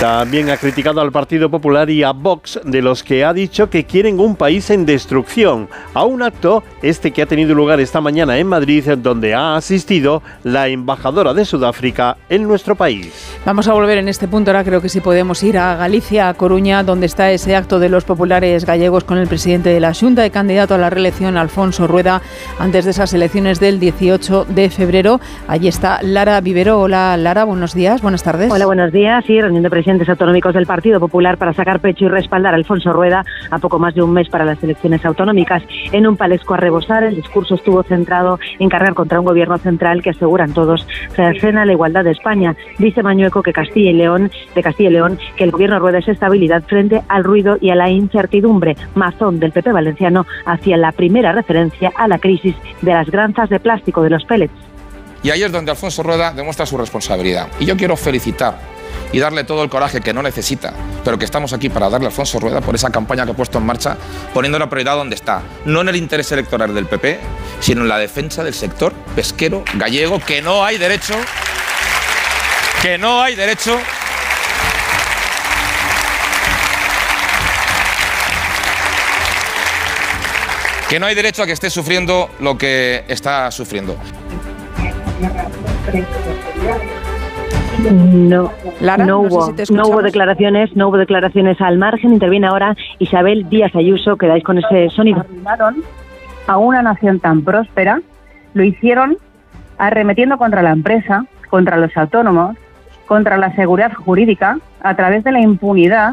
También 0.00 0.50
ha 0.50 0.56
criticado 0.56 1.00
al 1.00 1.12
Partido 1.12 1.48
Popular 1.48 1.88
y 1.88 2.02
a 2.02 2.10
Vox, 2.10 2.60
de 2.64 2.82
los 2.82 3.04
que 3.04 3.24
ha 3.24 3.32
dicho 3.32 3.70
que 3.70 3.84
quieren 3.84 4.18
un 4.18 4.34
país 4.34 4.68
en 4.70 4.84
destrucción, 4.84 5.68
a 5.94 6.04
un 6.04 6.22
acto, 6.22 6.64
este 6.82 7.12
que 7.12 7.22
ha 7.22 7.26
tenido 7.26 7.54
lugar 7.54 7.80
esta 7.80 8.00
mañana 8.00 8.36
en 8.36 8.48
Madrid, 8.48 8.84
donde 8.98 9.34
ha 9.34 9.54
asistido 9.54 10.20
la 10.42 10.66
embajadora 10.66 11.32
de 11.32 11.44
Sudáfrica 11.44 12.16
en 12.28 12.42
nuestro 12.42 12.74
país. 12.74 13.38
Vamos 13.46 13.68
a 13.68 13.72
volver 13.72 13.98
en 13.98 14.08
este 14.08 14.26
punto, 14.26 14.50
ahora 14.50 14.64
creo 14.64 14.82
que 14.82 14.88
sí 14.88 15.00
podemos 15.00 15.42
ir 15.44 15.56
a 15.58 15.76
Galicia, 15.76 16.28
a 16.28 16.34
Coruña, 16.34 16.82
donde 16.82 17.06
está 17.06 17.30
ese 17.30 17.54
acto 17.54 17.78
de 17.78 17.88
los 17.88 18.04
populares 18.04 18.66
gallegos 18.66 19.04
con 19.04 19.18
el 19.18 19.28
presidente 19.28 19.70
de 19.70 19.80
la 19.80 19.94
Junta 19.94 20.26
y 20.26 20.30
candidato 20.30 20.74
a 20.74 20.78
la 20.78 20.90
reelección, 20.90 21.36
Alfonso 21.36 21.86
Rueda, 21.86 22.20
antes 22.58 22.84
de 22.84 22.90
esas 22.90 23.14
elecciones 23.14 23.60
del 23.60 23.78
18 23.78 24.46
de 24.48 24.70
febrero. 24.70 25.20
Allí 25.46 25.68
está 25.68 26.00
Lara 26.02 26.40
Vivero. 26.40 26.80
Hola 26.80 27.16
Lara, 27.16 27.44
buenos 27.44 27.74
días, 27.74 28.02
buenas 28.02 28.24
tardes. 28.24 28.50
Hola, 28.50 28.66
buenos 28.66 28.92
días. 28.92 29.24
Sí, 29.24 29.40
reunión 29.40 29.62
de 29.62 29.70
presidentes 29.84 30.08
autonómicos 30.08 30.54
del 30.54 30.64
Partido 30.64 30.98
Popular 30.98 31.36
para 31.36 31.52
sacar 31.52 31.78
pecho 31.78 32.06
y 32.06 32.08
respaldar 32.08 32.54
a 32.54 32.56
Alfonso 32.56 32.90
Rueda 32.90 33.22
a 33.50 33.58
poco 33.58 33.78
más 33.78 33.94
de 33.94 34.02
un 34.02 34.14
mes 34.14 34.30
para 34.30 34.46
las 34.46 34.62
elecciones 34.64 35.04
autonómicas. 35.04 35.62
En 35.92 36.06
un 36.06 36.16
palesco 36.16 36.54
a 36.54 36.56
rebosar, 36.56 37.04
el 37.04 37.16
discurso 37.16 37.56
estuvo 37.56 37.82
centrado 37.82 38.38
en 38.58 38.70
cargar 38.70 38.94
contra 38.94 39.20
un 39.20 39.26
gobierno 39.26 39.58
central 39.58 40.00
que 40.00 40.08
aseguran 40.08 40.54
todos 40.54 40.86
cercena 41.10 41.66
la 41.66 41.72
igualdad 41.72 42.02
de 42.02 42.12
España. 42.12 42.56
Dice 42.78 43.02
Mañueco 43.02 43.42
que 43.42 43.52
Castilla 43.52 43.90
y 43.90 43.92
León, 43.92 44.30
de 44.54 44.62
Castilla 44.62 44.88
y 44.88 44.92
León, 44.94 45.18
que 45.36 45.44
el 45.44 45.50
gobierno 45.50 45.78
Rueda 45.78 45.98
es 45.98 46.08
estabilidad 46.08 46.62
frente 46.62 47.02
al 47.08 47.22
ruido 47.22 47.58
y 47.60 47.68
a 47.68 47.74
la 47.74 47.90
incertidumbre. 47.90 48.78
Mazón 48.94 49.38
del 49.38 49.52
PP 49.52 49.70
valenciano 49.70 50.24
hacia 50.46 50.78
la 50.78 50.92
primera 50.92 51.32
referencia 51.32 51.92
a 51.94 52.08
la 52.08 52.18
crisis 52.18 52.56
de 52.80 52.94
las 52.94 53.10
granzas 53.10 53.50
de 53.50 53.60
plástico 53.60 54.02
de 54.02 54.08
los 54.08 54.24
pellets. 54.24 54.73
Y 55.24 55.30
ahí 55.30 55.42
es 55.42 55.50
donde 55.50 55.70
Alfonso 55.70 56.02
Rueda 56.02 56.32
demuestra 56.32 56.66
su 56.66 56.76
responsabilidad. 56.76 57.48
Y 57.58 57.64
yo 57.64 57.78
quiero 57.78 57.96
felicitar 57.96 58.58
y 59.10 59.18
darle 59.18 59.44
todo 59.44 59.64
el 59.64 59.70
coraje 59.70 60.02
que 60.02 60.12
no 60.12 60.22
necesita, 60.22 60.74
pero 61.02 61.18
que 61.18 61.24
estamos 61.24 61.54
aquí 61.54 61.70
para 61.70 61.88
darle 61.88 62.06
a 62.06 62.10
Alfonso 62.10 62.38
Rueda 62.38 62.60
por 62.60 62.74
esa 62.74 62.90
campaña 62.90 63.24
que 63.24 63.30
ha 63.30 63.34
puesto 63.34 63.56
en 63.56 63.64
marcha, 63.64 63.96
poniendo 64.34 64.58
la 64.58 64.68
prioridad 64.68 64.96
donde 64.96 65.14
está, 65.14 65.40
no 65.64 65.80
en 65.80 65.88
el 65.88 65.96
interés 65.96 66.30
electoral 66.32 66.74
del 66.74 66.84
PP, 66.84 67.18
sino 67.60 67.80
en 67.80 67.88
la 67.88 67.96
defensa 67.96 68.44
del 68.44 68.52
sector 68.52 68.92
pesquero 69.16 69.64
gallego, 69.74 70.20
que 70.20 70.42
no 70.42 70.62
hay 70.62 70.76
derecho, 70.76 71.14
que 72.82 72.98
no 72.98 73.22
hay 73.22 73.34
derecho 73.34 73.80
que 80.90 81.00
no 81.00 81.06
hay 81.06 81.14
derecho 81.14 81.42
a 81.42 81.46
que 81.46 81.52
esté 81.52 81.70
sufriendo 81.70 82.30
lo 82.40 82.58
que 82.58 83.04
está 83.08 83.50
sufriendo. 83.50 83.96
No, 87.90 88.50
no, 88.98 89.20
hubo, 89.20 89.52
no, 89.70 89.88
hubo 89.88 90.02
declaraciones, 90.02 90.74
no 90.76 90.88
hubo 90.88 90.96
declaraciones 90.96 91.60
al 91.60 91.78
margen. 91.78 92.12
Interviene 92.14 92.46
ahora 92.46 92.76
Isabel 92.98 93.48
Díaz 93.48 93.74
Ayuso, 93.74 94.16
quedáis 94.16 94.44
con 94.44 94.58
ese 94.58 94.90
sonido. 94.90 95.24
A 96.46 96.58
una 96.58 96.82
nación 96.82 97.20
tan 97.20 97.42
próspera, 97.42 98.00
lo 98.54 98.62
hicieron 98.62 99.16
arremetiendo 99.78 100.38
contra 100.38 100.62
la 100.62 100.70
empresa, 100.70 101.26
contra 101.50 101.76
los 101.76 101.96
autónomos, 101.96 102.56
contra 103.06 103.36
la 103.36 103.54
seguridad 103.54 103.92
jurídica, 103.92 104.58
a 104.82 104.94
través 104.96 105.24
de 105.24 105.32
la 105.32 105.40
impunidad 105.40 106.12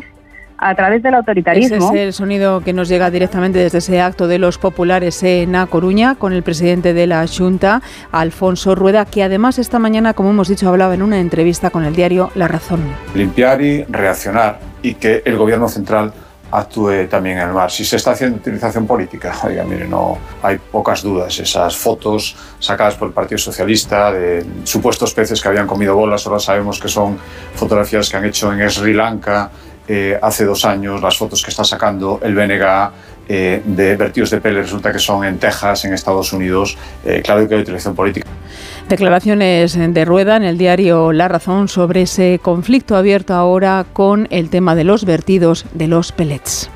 a 0.62 0.76
través 0.76 1.02
del 1.02 1.16
autoritarismo. 1.16 1.76
Ese 1.76 1.96
es 1.96 2.08
el 2.08 2.14
sonido 2.14 2.62
que 2.62 2.72
nos 2.72 2.88
llega 2.88 3.10
directamente 3.10 3.60
desde 3.60 3.80
ese 3.80 4.00
acto 4.00 4.28
de 4.28 4.38
los 4.38 4.60
populares 4.60 5.22
en 5.24 5.56
A 5.56 5.66
Coruña 5.66 6.16
con 6.16 6.34
el 6.34 6.44
presidente 6.44 6.94
de 6.94 7.08
la 7.08 7.26
Junta, 7.28 7.82
Alfonso 8.12 8.76
Rueda, 8.76 9.06
que 9.06 9.24
además 9.24 9.58
esta 9.58 9.80
mañana, 9.80 10.14
como 10.14 10.30
hemos 10.30 10.48
dicho, 10.48 10.70
hablaba 10.70 10.94
en 10.94 11.02
una 11.02 11.20
entrevista 11.20 11.72
con 11.72 11.84
el 11.84 11.96
diario 11.96 12.30
La 12.36 12.48
Razón. 12.48 12.82
Limpiar 13.16 13.62
y 13.62 13.84
reaccionar 13.86 14.60
y 14.84 14.94
que 14.94 15.24
el 15.26 15.36
gobierno 15.36 15.68
central 15.68 16.14
actúe 16.52 17.08
también 17.10 17.38
en 17.38 17.48
el 17.48 17.54
mar. 17.54 17.72
Si 17.72 17.84
se 17.86 17.96
está 17.96 18.12
haciendo 18.12 18.38
utilización 18.38 18.86
política, 18.86 19.34
oiga, 19.44 19.64
mire, 19.64 19.88
no 19.88 20.18
hay 20.44 20.58
pocas 20.58 21.02
dudas. 21.02 21.40
Esas 21.40 21.76
fotos 21.76 22.36
sacadas 22.60 22.96
por 22.96 23.08
el 23.08 23.14
Partido 23.14 23.40
Socialista 23.40 24.12
de 24.12 24.46
supuestos 24.64 25.14
peces 25.14 25.42
que 25.42 25.48
habían 25.48 25.66
comido 25.66 25.96
bolas, 25.96 26.28
ahora 26.28 26.40
sabemos 26.40 26.80
que 26.80 26.88
son 26.88 27.18
fotografías 27.56 28.10
que 28.10 28.18
han 28.18 28.26
hecho 28.26 28.52
en 28.54 28.70
Sri 28.70 28.94
Lanka, 28.94 29.50
eh, 29.88 30.18
hace 30.22 30.46
dos 30.46 30.66
años 30.66 31.02
las 31.02 31.18
fotos 31.18 31.44
que 31.44 31.50
está 31.50 31.64
sacando 31.64 32.20
el 32.24 32.36
BNG 32.36 32.92
eh, 33.28 33.62
de 33.64 33.96
vertidos 33.96 34.30
de 34.30 34.42
pele 34.42 34.62
resulta 34.62 34.92
que 34.92 35.00
son 35.00 35.24
en 35.24 35.38
Texas, 35.38 35.86
en 35.86 35.94
Estados 35.94 36.34
Unidos. 36.34 36.78
Eh, 37.06 37.22
claro 37.24 37.48
que 37.48 37.56
hay 37.56 37.62
utilización 37.62 37.96
política. 37.96 38.28
Declaraciones 38.90 39.78
de 39.78 40.06
Rueda 40.06 40.36
en 40.36 40.44
el 40.44 40.58
diario 40.58 41.14
La 41.14 41.28
Razón 41.28 41.68
sobre 41.70 42.02
ese 42.02 42.40
conflicto 42.42 42.98
abierto 42.98 43.34
ahora 43.34 43.86
con 43.94 44.28
el 44.32 44.50
tema 44.50 44.76
de 44.76 44.84
los 44.84 45.06
vertidos 45.06 45.66
de 45.74 45.88
los 45.88 46.12
pellets. 46.12 46.70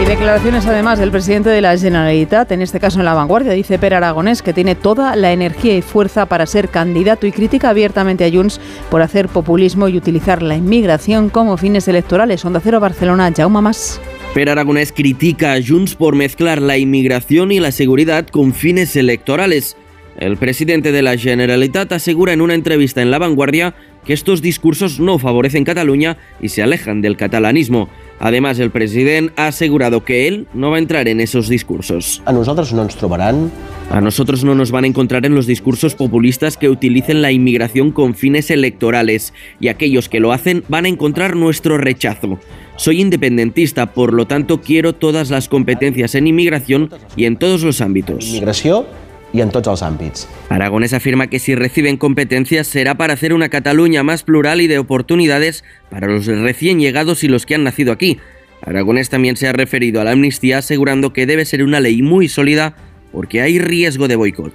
Y 0.00 0.04
declaraciones 0.06 0.64
además 0.64 0.98
del 0.98 1.10
presidente 1.10 1.50
de 1.50 1.60
la 1.60 1.76
Generalitat, 1.76 2.50
en 2.52 2.62
este 2.62 2.80
caso 2.80 3.00
en 3.00 3.04
la 3.04 3.12
vanguardia, 3.12 3.52
dice 3.52 3.78
Per 3.78 3.92
Aragonés 3.92 4.40
que 4.40 4.54
tiene 4.54 4.74
toda 4.74 5.14
la 5.14 5.30
energía 5.30 5.76
y 5.76 5.82
fuerza 5.82 6.24
para 6.24 6.46
ser 6.46 6.70
candidato 6.70 7.26
y 7.26 7.32
critica 7.32 7.68
abiertamente 7.68 8.24
a 8.24 8.30
Junts 8.30 8.62
por 8.90 9.02
hacer 9.02 9.28
populismo 9.28 9.88
y 9.88 9.98
utilizar 9.98 10.42
la 10.42 10.56
inmigración 10.56 11.28
como 11.28 11.58
fines 11.58 11.86
electorales. 11.86 12.42
Onda 12.46 12.60
Cero 12.64 12.80
Barcelona, 12.80 13.30
Jaume 13.36 13.60
Más. 13.60 14.00
Per 14.32 14.48
Aragonés 14.48 14.90
critica 14.90 15.52
a 15.52 15.58
Junts 15.62 15.94
por 15.94 16.16
mezclar 16.16 16.62
la 16.62 16.78
inmigración 16.78 17.52
y 17.52 17.60
la 17.60 17.70
seguridad 17.70 18.26
con 18.26 18.54
fines 18.54 18.96
electorales. 18.96 19.76
El 20.16 20.38
presidente 20.38 20.92
de 20.92 21.02
la 21.02 21.18
Generalitat 21.18 21.92
asegura 21.92 22.32
en 22.32 22.40
una 22.40 22.54
entrevista 22.54 23.02
en 23.02 23.10
La 23.10 23.18
Vanguardia 23.18 23.74
que 24.04 24.12
estos 24.14 24.40
discursos 24.40 24.98
no 24.98 25.18
favorecen 25.18 25.64
Cataluña 25.64 26.16
y 26.40 26.48
se 26.48 26.62
alejan 26.62 27.02
del 27.02 27.16
catalanismo. 27.16 27.88
Además, 28.20 28.58
el 28.58 28.70
presidente 28.70 29.32
ha 29.36 29.46
asegurado 29.46 30.04
que 30.04 30.28
él 30.28 30.46
no 30.52 30.70
va 30.70 30.76
a 30.76 30.78
entrar 30.78 31.08
en 31.08 31.20
esos 31.20 31.48
discursos. 31.48 32.22
A 32.26 32.32
nosotros 32.32 32.72
no 32.74 32.84
nos 32.84 32.94
trobarán. 32.94 33.50
A 33.90 34.00
nosotros 34.02 34.44
no 34.44 34.54
nos 34.54 34.70
van 34.70 34.84
a 34.84 34.86
encontrar 34.86 35.24
en 35.24 35.34
los 35.34 35.46
discursos 35.46 35.94
populistas 35.94 36.58
que 36.58 36.68
utilicen 36.68 37.22
la 37.22 37.32
inmigración 37.32 37.90
con 37.90 38.14
fines 38.14 38.50
electorales 38.50 39.32
y 39.58 39.68
aquellos 39.68 40.10
que 40.10 40.20
lo 40.20 40.32
hacen 40.32 40.62
van 40.68 40.84
a 40.84 40.88
encontrar 40.88 41.34
nuestro 41.34 41.78
rechazo. 41.78 42.38
Soy 42.76 43.00
independentista, 43.00 43.92
por 43.92 44.12
lo 44.12 44.26
tanto 44.26 44.60
quiero 44.60 44.94
todas 44.94 45.30
las 45.30 45.48
competencias 45.48 46.14
en 46.14 46.26
inmigración 46.26 46.90
y 47.16 47.24
en 47.24 47.36
todos 47.36 47.62
los 47.62 47.80
ámbitos. 47.80 48.28
Inmigración 48.28 48.84
y 49.32 49.40
en 49.40 49.50
todos 49.50 49.66
los 49.66 49.82
ámbitos. 49.82 50.28
Aragonés 50.48 50.92
afirma 50.92 51.28
que 51.28 51.38
si 51.38 51.54
reciben 51.54 51.96
competencias 51.96 52.66
será 52.66 52.96
para 52.96 53.14
hacer 53.14 53.32
una 53.32 53.48
Cataluña 53.48 54.02
más 54.02 54.22
plural 54.22 54.60
y 54.60 54.66
de 54.66 54.78
oportunidades 54.78 55.64
para 55.90 56.06
los 56.06 56.26
recién 56.26 56.80
llegados 56.80 57.24
y 57.24 57.28
los 57.28 57.46
que 57.46 57.54
han 57.54 57.64
nacido 57.64 57.92
aquí. 57.92 58.18
Aragonés 58.62 59.08
también 59.08 59.36
se 59.36 59.48
ha 59.48 59.52
referido 59.52 60.00
a 60.00 60.04
la 60.04 60.12
amnistía 60.12 60.58
asegurando 60.58 61.12
que 61.12 61.26
debe 61.26 61.44
ser 61.44 61.62
una 61.62 61.80
ley 61.80 62.02
muy 62.02 62.28
sólida 62.28 62.74
porque 63.12 63.40
hay 63.40 63.58
riesgo 63.58 64.08
de 64.08 64.16
boicot. 64.16 64.52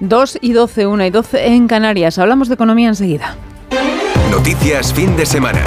2 0.00 0.38
y 0.40 0.52
12, 0.52 0.86
1 0.86 1.06
y 1.06 1.10
12 1.10 1.46
en 1.46 1.68
Canarias. 1.68 2.18
Hablamos 2.18 2.48
de 2.48 2.54
economía 2.54 2.88
enseguida. 2.88 3.36
Noticias 4.30 4.92
fin 4.92 5.16
de 5.16 5.24
semana. 5.24 5.62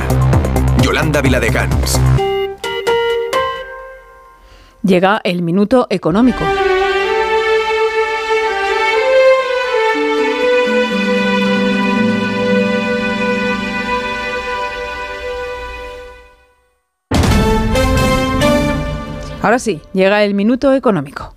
Yolanda 0.83 1.21
Viladecans. 1.21 1.99
Llega 4.83 5.21
el 5.23 5.41
minuto 5.41 5.87
económico. 5.89 6.43
Ahora 19.47 19.59
sí, 19.59 19.79
llega 19.93 20.25
el 20.25 20.33
minuto 20.33 20.73
económico. 20.73 21.33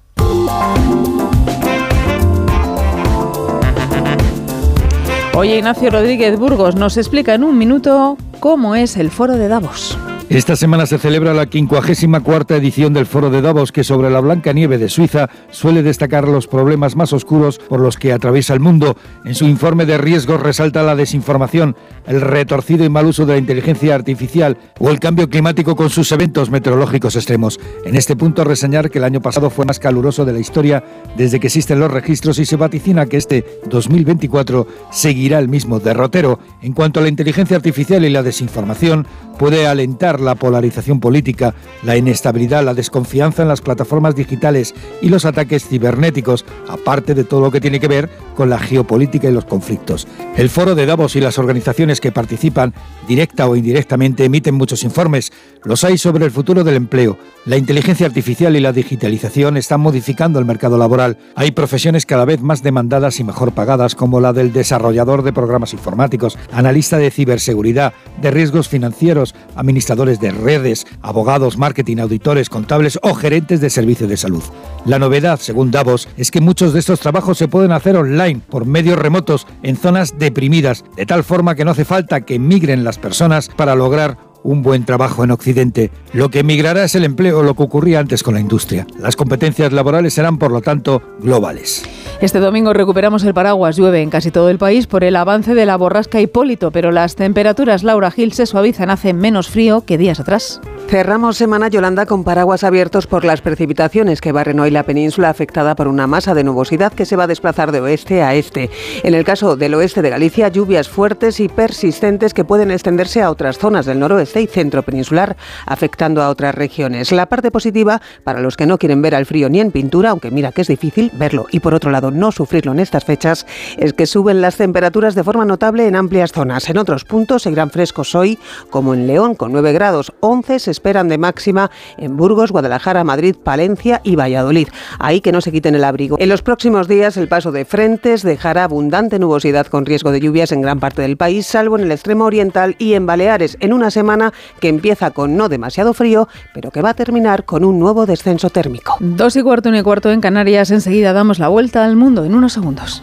Hoy 5.33 5.53
Ignacio 5.53 5.91
Rodríguez 5.91 6.37
Burgos 6.37 6.75
nos 6.75 6.97
explica 6.97 7.35
en 7.35 7.45
un 7.45 7.57
minuto 7.57 8.19
cómo 8.41 8.75
es 8.75 8.97
el 8.97 9.13
foro 9.13 9.37
de 9.37 9.47
Davos. 9.47 9.97
Esta 10.31 10.55
semana 10.55 10.87
se 10.87 10.99
celebra 10.99 11.35
la 11.35 11.47
54 11.47 12.57
edición 12.57 12.93
del 12.93 13.05
Foro 13.05 13.31
de 13.31 13.43
Davos, 13.43 13.73
que 13.73 13.83
sobre 13.83 14.11
la 14.11 14.21
blanca 14.21 14.53
nieve 14.53 14.79
de 14.79 14.89
Suiza 14.89 15.29
suele 15.51 15.83
destacar 15.83 16.29
los 16.29 16.47
problemas 16.47 16.95
más 16.95 17.13
oscuros 17.13 17.59
por 17.59 17.81
los 17.81 17.97
que 17.97 18.13
atraviesa 18.13 18.55
el 18.55 18.61
mundo. 18.61 18.97
En 19.25 19.35
su 19.35 19.47
informe 19.47 19.87
de 19.87 19.99
riesgos 19.99 20.41
resalta 20.41 20.85
la 20.85 20.95
desinformación, 20.95 21.75
el 22.11 22.21
retorcido 22.21 22.85
y 22.85 22.89
mal 22.89 23.07
uso 23.07 23.25
de 23.25 23.35
la 23.35 23.39
inteligencia 23.39 23.95
artificial 23.95 24.59
o 24.81 24.91
el 24.91 24.99
cambio 24.99 25.31
climático 25.31 25.77
con 25.77 25.91
sus 25.91 26.11
eventos 26.11 26.51
meteorológicos 26.51 27.15
extremos. 27.15 27.61
En 27.85 27.95
este 27.95 28.17
punto 28.17 28.43
reseñar 28.43 28.91
que 28.91 28.99
el 28.99 29.05
año 29.05 29.23
pasado 29.23 29.49
fue 29.49 29.65
más 29.65 29.79
caluroso 29.79 30.25
de 30.25 30.33
la 30.33 30.41
historia 30.41 30.83
desde 31.17 31.39
que 31.39 31.47
existen 31.47 31.79
los 31.79 31.91
registros 31.91 32.41
y 32.41 32.47
se 32.47 32.57
vaticina 32.57 33.07
que 33.07 33.17
este 33.17 33.45
2024 33.69 34.67
seguirá 34.91 35.39
el 35.39 35.49
mismo 35.49 35.79
derrotero. 35.79 36.41
En 36.63 36.73
cuanto 36.73 36.99
a 36.99 37.05
la 37.05 37.09
inteligencia 37.09 37.57
artificial 37.57 38.05
y 38.05 38.11
la 38.11 38.25
desinformación, 38.25 39.07
puede 39.39 39.69
alentar 39.69 40.21
la 40.21 40.35
polarización 40.35 40.99
política, 40.99 41.55
la 41.85 41.97
inestabilidad, 41.97 42.65
la 42.65 42.75
desconfianza 42.75 43.43
en 43.43 43.49
las 43.49 43.61
plataformas 43.61 44.17
digitales 44.17 44.75
y 45.01 45.11
los 45.11 45.25
ataques 45.25 45.67
cibernéticos, 45.67 46.45
aparte 46.69 47.15
de 47.15 47.25
todo 47.25 47.41
lo 47.41 47.53
que 47.53 47.61
tiene 47.61 47.79
que 47.79 47.89
ver 47.89 48.11
con 48.35 48.51
la 48.51 48.59
geopolítica 48.59 49.29
y 49.29 49.33
los 49.33 49.45
conflictos. 49.45 50.09
El 50.37 50.51
foro 50.51 50.75
de 50.75 50.87
Davos 50.87 51.15
y 51.15 51.21
las 51.21 51.39
organizaciones 51.39 52.00
que 52.01 52.13
participan, 52.13 52.75
directa 53.07 53.47
o 53.47 53.57
indirectamente, 53.57 54.25
emiten 54.25 54.55
muchos 54.55 54.83
informes. 54.85 55.33
Los 55.65 55.85
hay 55.85 55.99
sobre 55.99 56.25
el 56.25 56.31
futuro 56.31 56.65
del 56.65 56.77
empleo. 56.77 57.19
La 57.47 57.57
inteligencia 57.57 58.07
artificial 58.07 58.57
y 58.57 58.61
la 58.61 58.73
digitalización 58.73 59.57
están 59.57 59.81
modificando 59.81 60.39
el 60.39 60.45
mercado 60.45 60.77
laboral. 60.77 61.19
Hay 61.37 61.53
profesiones 61.53 62.07
cada 62.07 62.25
vez 62.25 62.41
más 62.41 62.63
demandadas 62.63 63.19
y 63.21 63.25
mejor 63.25 63.53
pagadas, 63.53 63.95
como 63.95 64.21
la 64.21 64.33
del 64.33 64.53
desarrollador 64.53 65.23
de 65.23 65.33
programas 65.33 65.73
informáticos, 65.73 66.39
analista 66.53 66.99
de 66.99 67.11
ciberseguridad, 67.11 67.93
de 68.21 68.31
riesgos 68.31 68.69
financieros, 68.69 69.35
administradores 69.55 70.21
de 70.21 70.31
redes, 70.31 70.87
abogados, 71.03 71.57
marketing, 71.57 71.99
auditores, 71.99 72.49
contables 72.49 72.99
o 73.03 73.15
gerentes 73.15 73.61
de 73.61 73.71
servicios 73.71 74.09
de 74.09 74.17
salud. 74.17 74.43
La 74.85 74.99
novedad, 74.99 75.39
según 75.41 75.71
Davos, 75.71 76.09
es 76.17 76.31
que 76.31 76.41
muchos 76.41 76.73
de 76.73 76.81
estos 76.81 77.01
trabajos 77.01 77.39
se 77.39 77.49
pueden 77.49 77.73
hacer 77.73 77.97
online, 77.97 78.41
por 78.49 78.67
medios 78.67 78.99
remotos, 78.99 79.47
en 79.63 79.77
zonas 79.77 80.19
deprimidas, 80.19 80.85
de 80.97 81.07
tal 81.07 81.25
forma 81.25 81.55
que 81.55 81.65
no 81.65 81.71
hace 81.81 81.87
falta 81.87 82.21
que 82.21 82.39
migren 82.39 82.85
las 82.85 82.99
personas 82.99 83.49
para 83.49 83.75
lograr 83.75 84.19
un 84.43 84.61
buen 84.61 84.85
trabajo 84.85 85.25
en 85.25 85.31
Occidente. 85.31 85.91
Lo 86.13 86.29
que 86.29 86.45
migrará 86.45 86.85
es 86.85 86.95
el 86.95 87.05
empleo, 87.05 87.43
lo 87.43 87.55
que 87.55 87.63
ocurría 87.63 88.01
antes 88.01 88.23
con 88.23 88.35
la 88.35 88.41
industria. 88.41 88.87
Las 88.99 89.17
competencias 89.17 89.73
laborales 89.73 90.13
serán, 90.13 90.37
por 90.37 90.51
lo 90.51 90.61
tanto, 90.61 91.01
globales. 91.21 91.83
Este 92.21 92.39
domingo 92.39 92.75
recuperamos 92.75 93.25
el 93.25 93.33
paraguas. 93.33 93.77
Llueve 93.77 94.03
en 94.03 94.11
casi 94.11 94.31
todo 94.31 94.51
el 94.51 94.59
país 94.59 94.87
por 94.87 95.05
el 95.05 95.17
avance 95.17 95.55
de 95.55 95.65
la 95.65 95.77
borrasca 95.77 96.21
Hipólito, 96.21 96.71
pero 96.71 96.93
las 96.93 97.17
temperaturas, 97.17 97.83
Laura 97.83 98.11
Gil, 98.11 98.35
se 98.35 98.45
suavizan. 98.45 98.91
Hace 98.91 99.15
menos 99.15 99.49
frío 99.49 99.87
que 99.87 99.97
días 99.97 100.21
atrás. 100.21 100.61
Cerramos 100.91 101.37
semana 101.37 101.69
Yolanda 101.69 102.05
con 102.05 102.25
paraguas 102.25 102.65
abiertos 102.65 103.07
por 103.07 103.25
las 103.25 103.43
precipitaciones 103.43 104.21
que 104.21 104.33
barren 104.33 104.59
hoy 104.59 104.73
la 104.73 104.83
península 104.83 105.31
afectada 105.31 105.77
por 105.77 105.87
una 105.87 106.09
masa 106.09 106.35
de 106.35 106.43
nubosidad 106.43 106.93
que 106.93 107.07
se 107.07 107.15
va 107.15 107.25
a 107.25 107.27
desplazar 107.29 107.71
de 107.71 107.81
oeste 107.81 108.25
a 108.25 108.35
este. 108.35 108.71
En 109.05 109.15
el 109.15 109.23
caso 109.23 109.55
del 109.55 109.75
oeste 109.75 110.03
de 110.03 110.11
Galicia, 110.11 110.49
lluvias 110.49 110.89
fuertes 110.89 111.39
y 111.39 111.49
persistentes 111.49 112.35
que 112.35 112.45
pueden 112.45 112.73
extenderse 112.73 113.23
a 113.23 113.31
otras 113.31 113.57
zonas 113.57 113.87
del 113.87 114.01
noroeste 114.01 114.43
y 114.43 114.49
centro 114.49 114.83
peninsular, 114.83 115.37
afectando 115.65 116.23
a 116.23 116.29
otras 116.29 116.57
regiones. 116.57 117.13
La 117.13 117.27
parte 117.27 117.53
positiva 117.53 118.03
para 118.25 118.41
los 118.41 118.57
que 118.57 118.67
no 118.67 118.77
quieren 118.77 119.01
ver 119.01 119.15
al 119.15 119.27
frío 119.27 119.49
ni 119.49 119.61
en 119.61 119.71
pintura, 119.71 120.11
aunque 120.11 120.33
mira 120.33 120.51
que 120.51 120.63
es 120.63 120.69
difícil 120.69 121.13
verlo 121.15 121.47
y 121.53 121.61
por 121.61 121.73
otro 121.73 121.93
lado 121.93 122.11
no 122.11 122.33
sufrirlo 122.33 122.73
en 122.73 122.81
estas 122.81 123.05
fechas, 123.05 123.47
es 123.77 123.93
que 123.93 124.07
suben 124.07 124.41
las 124.41 124.57
temperaturas 124.57 125.15
de 125.15 125.23
forma 125.23 125.45
notable 125.45 125.87
en 125.87 125.95
amplias 125.95 126.33
zonas. 126.33 126.69
En 126.69 126.79
otros 126.79 127.05
puntos 127.05 127.43
seguirán 127.43 127.71
frescos 127.71 128.17
hoy, 128.17 128.41
como 128.71 128.93
en 128.93 129.07
León 129.07 129.37
con 129.37 129.53
9 129.53 129.73
grados, 129.73 130.13
11 130.19 130.59
se 130.59 130.80
esperan 130.81 131.09
de 131.09 131.19
máxima 131.19 131.71
en 131.99 132.17
Burgos, 132.17 132.51
Guadalajara, 132.53 133.05
Madrid, 133.05 133.37
Palencia 133.37 134.01
y 134.03 134.17
Valladolid. 134.17 134.69
Ahí 134.99 135.21
que 135.21 135.31
no 135.31 135.43
se 135.43 135.53
quiten 135.53 135.75
el 135.75 135.85
abrigo. 135.85 136.17
En 136.19 136.31
los 136.31 136.41
próximos 136.41 136.89
días 136.89 137.19
el 137.19 137.29
paso 137.29 137.53
de 137.53 137.67
frentes 137.67 138.23
dejará 138.23 138.65
abundante 138.65 139.19
nubosidad 139.19 139.67
con 139.67 139.85
riesgo 139.85 140.11
de 140.11 140.21
lluvias 140.21 140.53
en 140.53 140.63
gran 140.63 140.81
parte 140.81 141.03
del 141.03 141.19
país, 141.19 141.47
salvo 141.47 141.77
en 141.77 141.85
el 141.85 141.93
extremo 141.93 142.25
oriental 142.25 142.77
y 142.79 142.95
en 142.95 143.05
Baleares, 143.05 143.59
en 143.61 143.75
una 143.75 143.91
semana 143.91 144.33
que 144.59 144.69
empieza 144.69 145.11
con 145.11 145.37
no 145.37 145.51
demasiado 145.51 145.93
frío, 145.93 146.29
pero 146.55 146.71
que 146.71 146.81
va 146.81 146.91
a 146.91 146.95
terminar 146.95 147.45
con 147.45 147.63
un 147.63 147.79
nuevo 147.79 148.07
descenso 148.07 148.49
térmico. 148.49 148.97
Dos 149.01 149.37
y 149.37 149.43
cuarto, 149.43 149.75
y 149.75 149.83
cuarto 149.83 150.11
en 150.11 150.23
Canarias. 150.23 150.71
Enseguida 150.71 151.13
damos 151.13 151.39
la 151.39 151.49
vuelta 151.49 151.85
al 151.85 151.97
mundo 151.97 152.25
en 152.25 152.35
unos 152.35 152.55
segundos. 152.55 153.03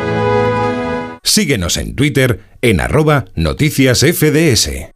Síguenos 1.23 1.77
en 1.77 1.95
Twitter 1.95 2.41
en 2.61 2.81
arroba 2.81 3.25
noticias 3.35 3.99
FDS. 3.99 4.91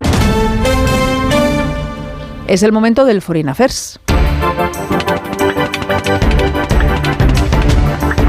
Es 2.48 2.64
el 2.64 2.72
momento 2.72 3.06
del 3.06 3.22
Foreign 3.22 3.50
Affairs. 3.50 4.00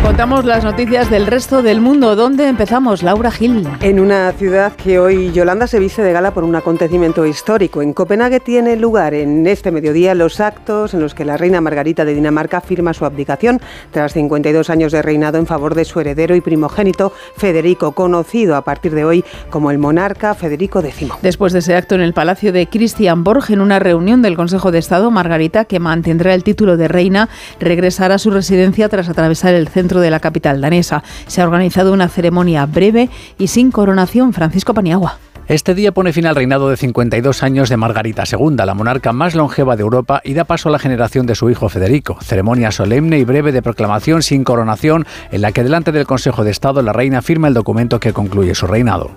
Contamos 0.06 0.44
las 0.44 0.62
noticias 0.62 1.10
del 1.10 1.26
resto 1.26 1.64
del 1.64 1.80
mundo. 1.80 2.14
¿Dónde 2.14 2.46
empezamos, 2.46 3.02
Laura 3.02 3.32
Gil? 3.32 3.66
En 3.80 3.98
una 3.98 4.30
ciudad 4.30 4.72
que 4.72 5.00
hoy 5.00 5.32
Yolanda 5.32 5.66
se 5.66 5.80
viste 5.80 6.00
de 6.00 6.12
gala 6.12 6.32
por 6.32 6.44
un 6.44 6.54
acontecimiento 6.54 7.26
histórico. 7.26 7.82
En 7.82 7.92
Copenhague 7.92 8.38
tiene 8.38 8.76
lugar 8.76 9.14
en 9.14 9.48
este 9.48 9.72
mediodía 9.72 10.14
los 10.14 10.38
actos 10.38 10.94
en 10.94 11.00
los 11.00 11.12
que 11.12 11.24
la 11.24 11.36
reina 11.36 11.60
Margarita 11.60 12.04
de 12.04 12.14
Dinamarca 12.14 12.60
firma 12.60 12.94
su 12.94 13.04
abdicación 13.04 13.60
tras 13.90 14.12
52 14.12 14.70
años 14.70 14.92
de 14.92 15.02
reinado 15.02 15.38
en 15.38 15.46
favor 15.46 15.74
de 15.74 15.84
su 15.84 15.98
heredero 15.98 16.36
y 16.36 16.40
primogénito 16.40 17.12
Federico, 17.36 17.90
conocido 17.90 18.54
a 18.54 18.62
partir 18.62 18.94
de 18.94 19.04
hoy 19.04 19.24
como 19.50 19.72
el 19.72 19.78
monarca 19.78 20.34
Federico 20.34 20.78
X. 20.78 21.10
Después 21.20 21.52
de 21.52 21.58
ese 21.58 21.74
acto 21.74 21.96
en 21.96 22.00
el 22.00 22.14
palacio 22.14 22.52
de 22.52 22.68
Christian 22.68 23.24
Borg, 23.24 23.50
en 23.50 23.60
una 23.60 23.80
reunión 23.80 24.22
del 24.22 24.36
Consejo 24.36 24.70
de 24.70 24.78
Estado, 24.78 25.10
Margarita, 25.10 25.64
que 25.64 25.80
mantendrá 25.80 26.32
el 26.32 26.44
título 26.44 26.76
de 26.76 26.86
reina, 26.86 27.28
regresará 27.58 28.14
a 28.14 28.18
su 28.18 28.30
residencia 28.30 28.88
tras 28.88 29.08
atravesar 29.08 29.52
el 29.54 29.66
centro 29.66 29.95
de 30.00 30.10
la 30.10 30.20
capital 30.20 30.60
danesa. 30.60 31.02
Se 31.26 31.40
ha 31.40 31.44
organizado 31.44 31.92
una 31.92 32.08
ceremonia 32.08 32.66
breve 32.66 33.10
y 33.38 33.48
sin 33.48 33.70
coronación. 33.70 34.32
Francisco 34.32 34.74
Paniagua. 34.74 35.18
Este 35.48 35.76
día 35.76 35.92
pone 35.92 36.12
fin 36.12 36.26
al 36.26 36.34
reinado 36.34 36.70
de 36.70 36.76
52 36.76 37.44
años 37.44 37.68
de 37.68 37.76
Margarita 37.76 38.24
II, 38.28 38.56
la 38.66 38.74
monarca 38.74 39.12
más 39.12 39.36
longeva 39.36 39.76
de 39.76 39.82
Europa, 39.82 40.20
y 40.24 40.34
da 40.34 40.42
paso 40.42 40.68
a 40.68 40.72
la 40.72 40.80
generación 40.80 41.24
de 41.24 41.36
su 41.36 41.48
hijo 41.50 41.68
Federico. 41.68 42.18
Ceremonia 42.20 42.72
solemne 42.72 43.20
y 43.20 43.24
breve 43.24 43.52
de 43.52 43.62
proclamación 43.62 44.24
sin 44.24 44.42
coronación, 44.42 45.06
en 45.30 45.42
la 45.42 45.52
que 45.52 45.62
delante 45.62 45.92
del 45.92 46.04
Consejo 46.04 46.42
de 46.42 46.50
Estado 46.50 46.82
la 46.82 46.92
reina 46.92 47.22
firma 47.22 47.46
el 47.46 47.54
documento 47.54 48.00
que 48.00 48.12
concluye 48.12 48.56
su 48.56 48.66
reinado. 48.66 49.12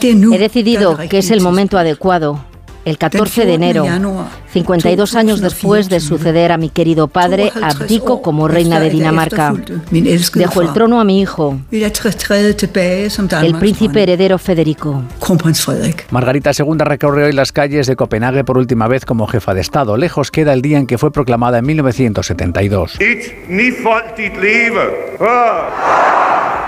He 0.00 0.38
decidido 0.38 0.98
que 1.08 1.18
es 1.18 1.30
el 1.30 1.40
momento 1.40 1.78
adecuado 1.78 2.44
el 2.84 2.98
14 2.98 3.46
de 3.46 3.54
enero, 3.54 3.86
52 4.52 5.14
años 5.14 5.40
después 5.40 5.88
de 5.88 6.00
suceder 6.00 6.52
a 6.52 6.56
mi 6.56 6.68
querido 6.68 7.08
padre, 7.08 7.52
abdico 7.62 8.22
como 8.22 8.48
reina 8.48 8.80
de 8.80 8.90
Dinamarca. 8.90 9.54
Dejo 9.90 10.62
el 10.62 10.72
trono 10.72 11.00
a 11.00 11.04
mi 11.04 11.20
hijo, 11.20 11.58
el 11.70 13.54
príncipe 13.58 14.02
heredero 14.02 14.38
Federico. 14.38 15.02
Margarita 16.10 16.50
II 16.56 16.78
recorre 16.78 17.24
hoy 17.24 17.32
las 17.32 17.52
calles 17.52 17.86
de 17.86 17.96
Copenhague 17.96 18.44
por 18.44 18.58
última 18.58 18.88
vez 18.88 19.04
como 19.04 19.26
jefa 19.26 19.54
de 19.54 19.60
Estado. 19.60 19.96
Lejos 19.96 20.30
queda 20.30 20.52
el 20.52 20.62
día 20.62 20.78
en 20.78 20.86
que 20.86 20.98
fue 20.98 21.12
proclamada 21.12 21.58
en 21.58 21.66
1972. 21.66 22.98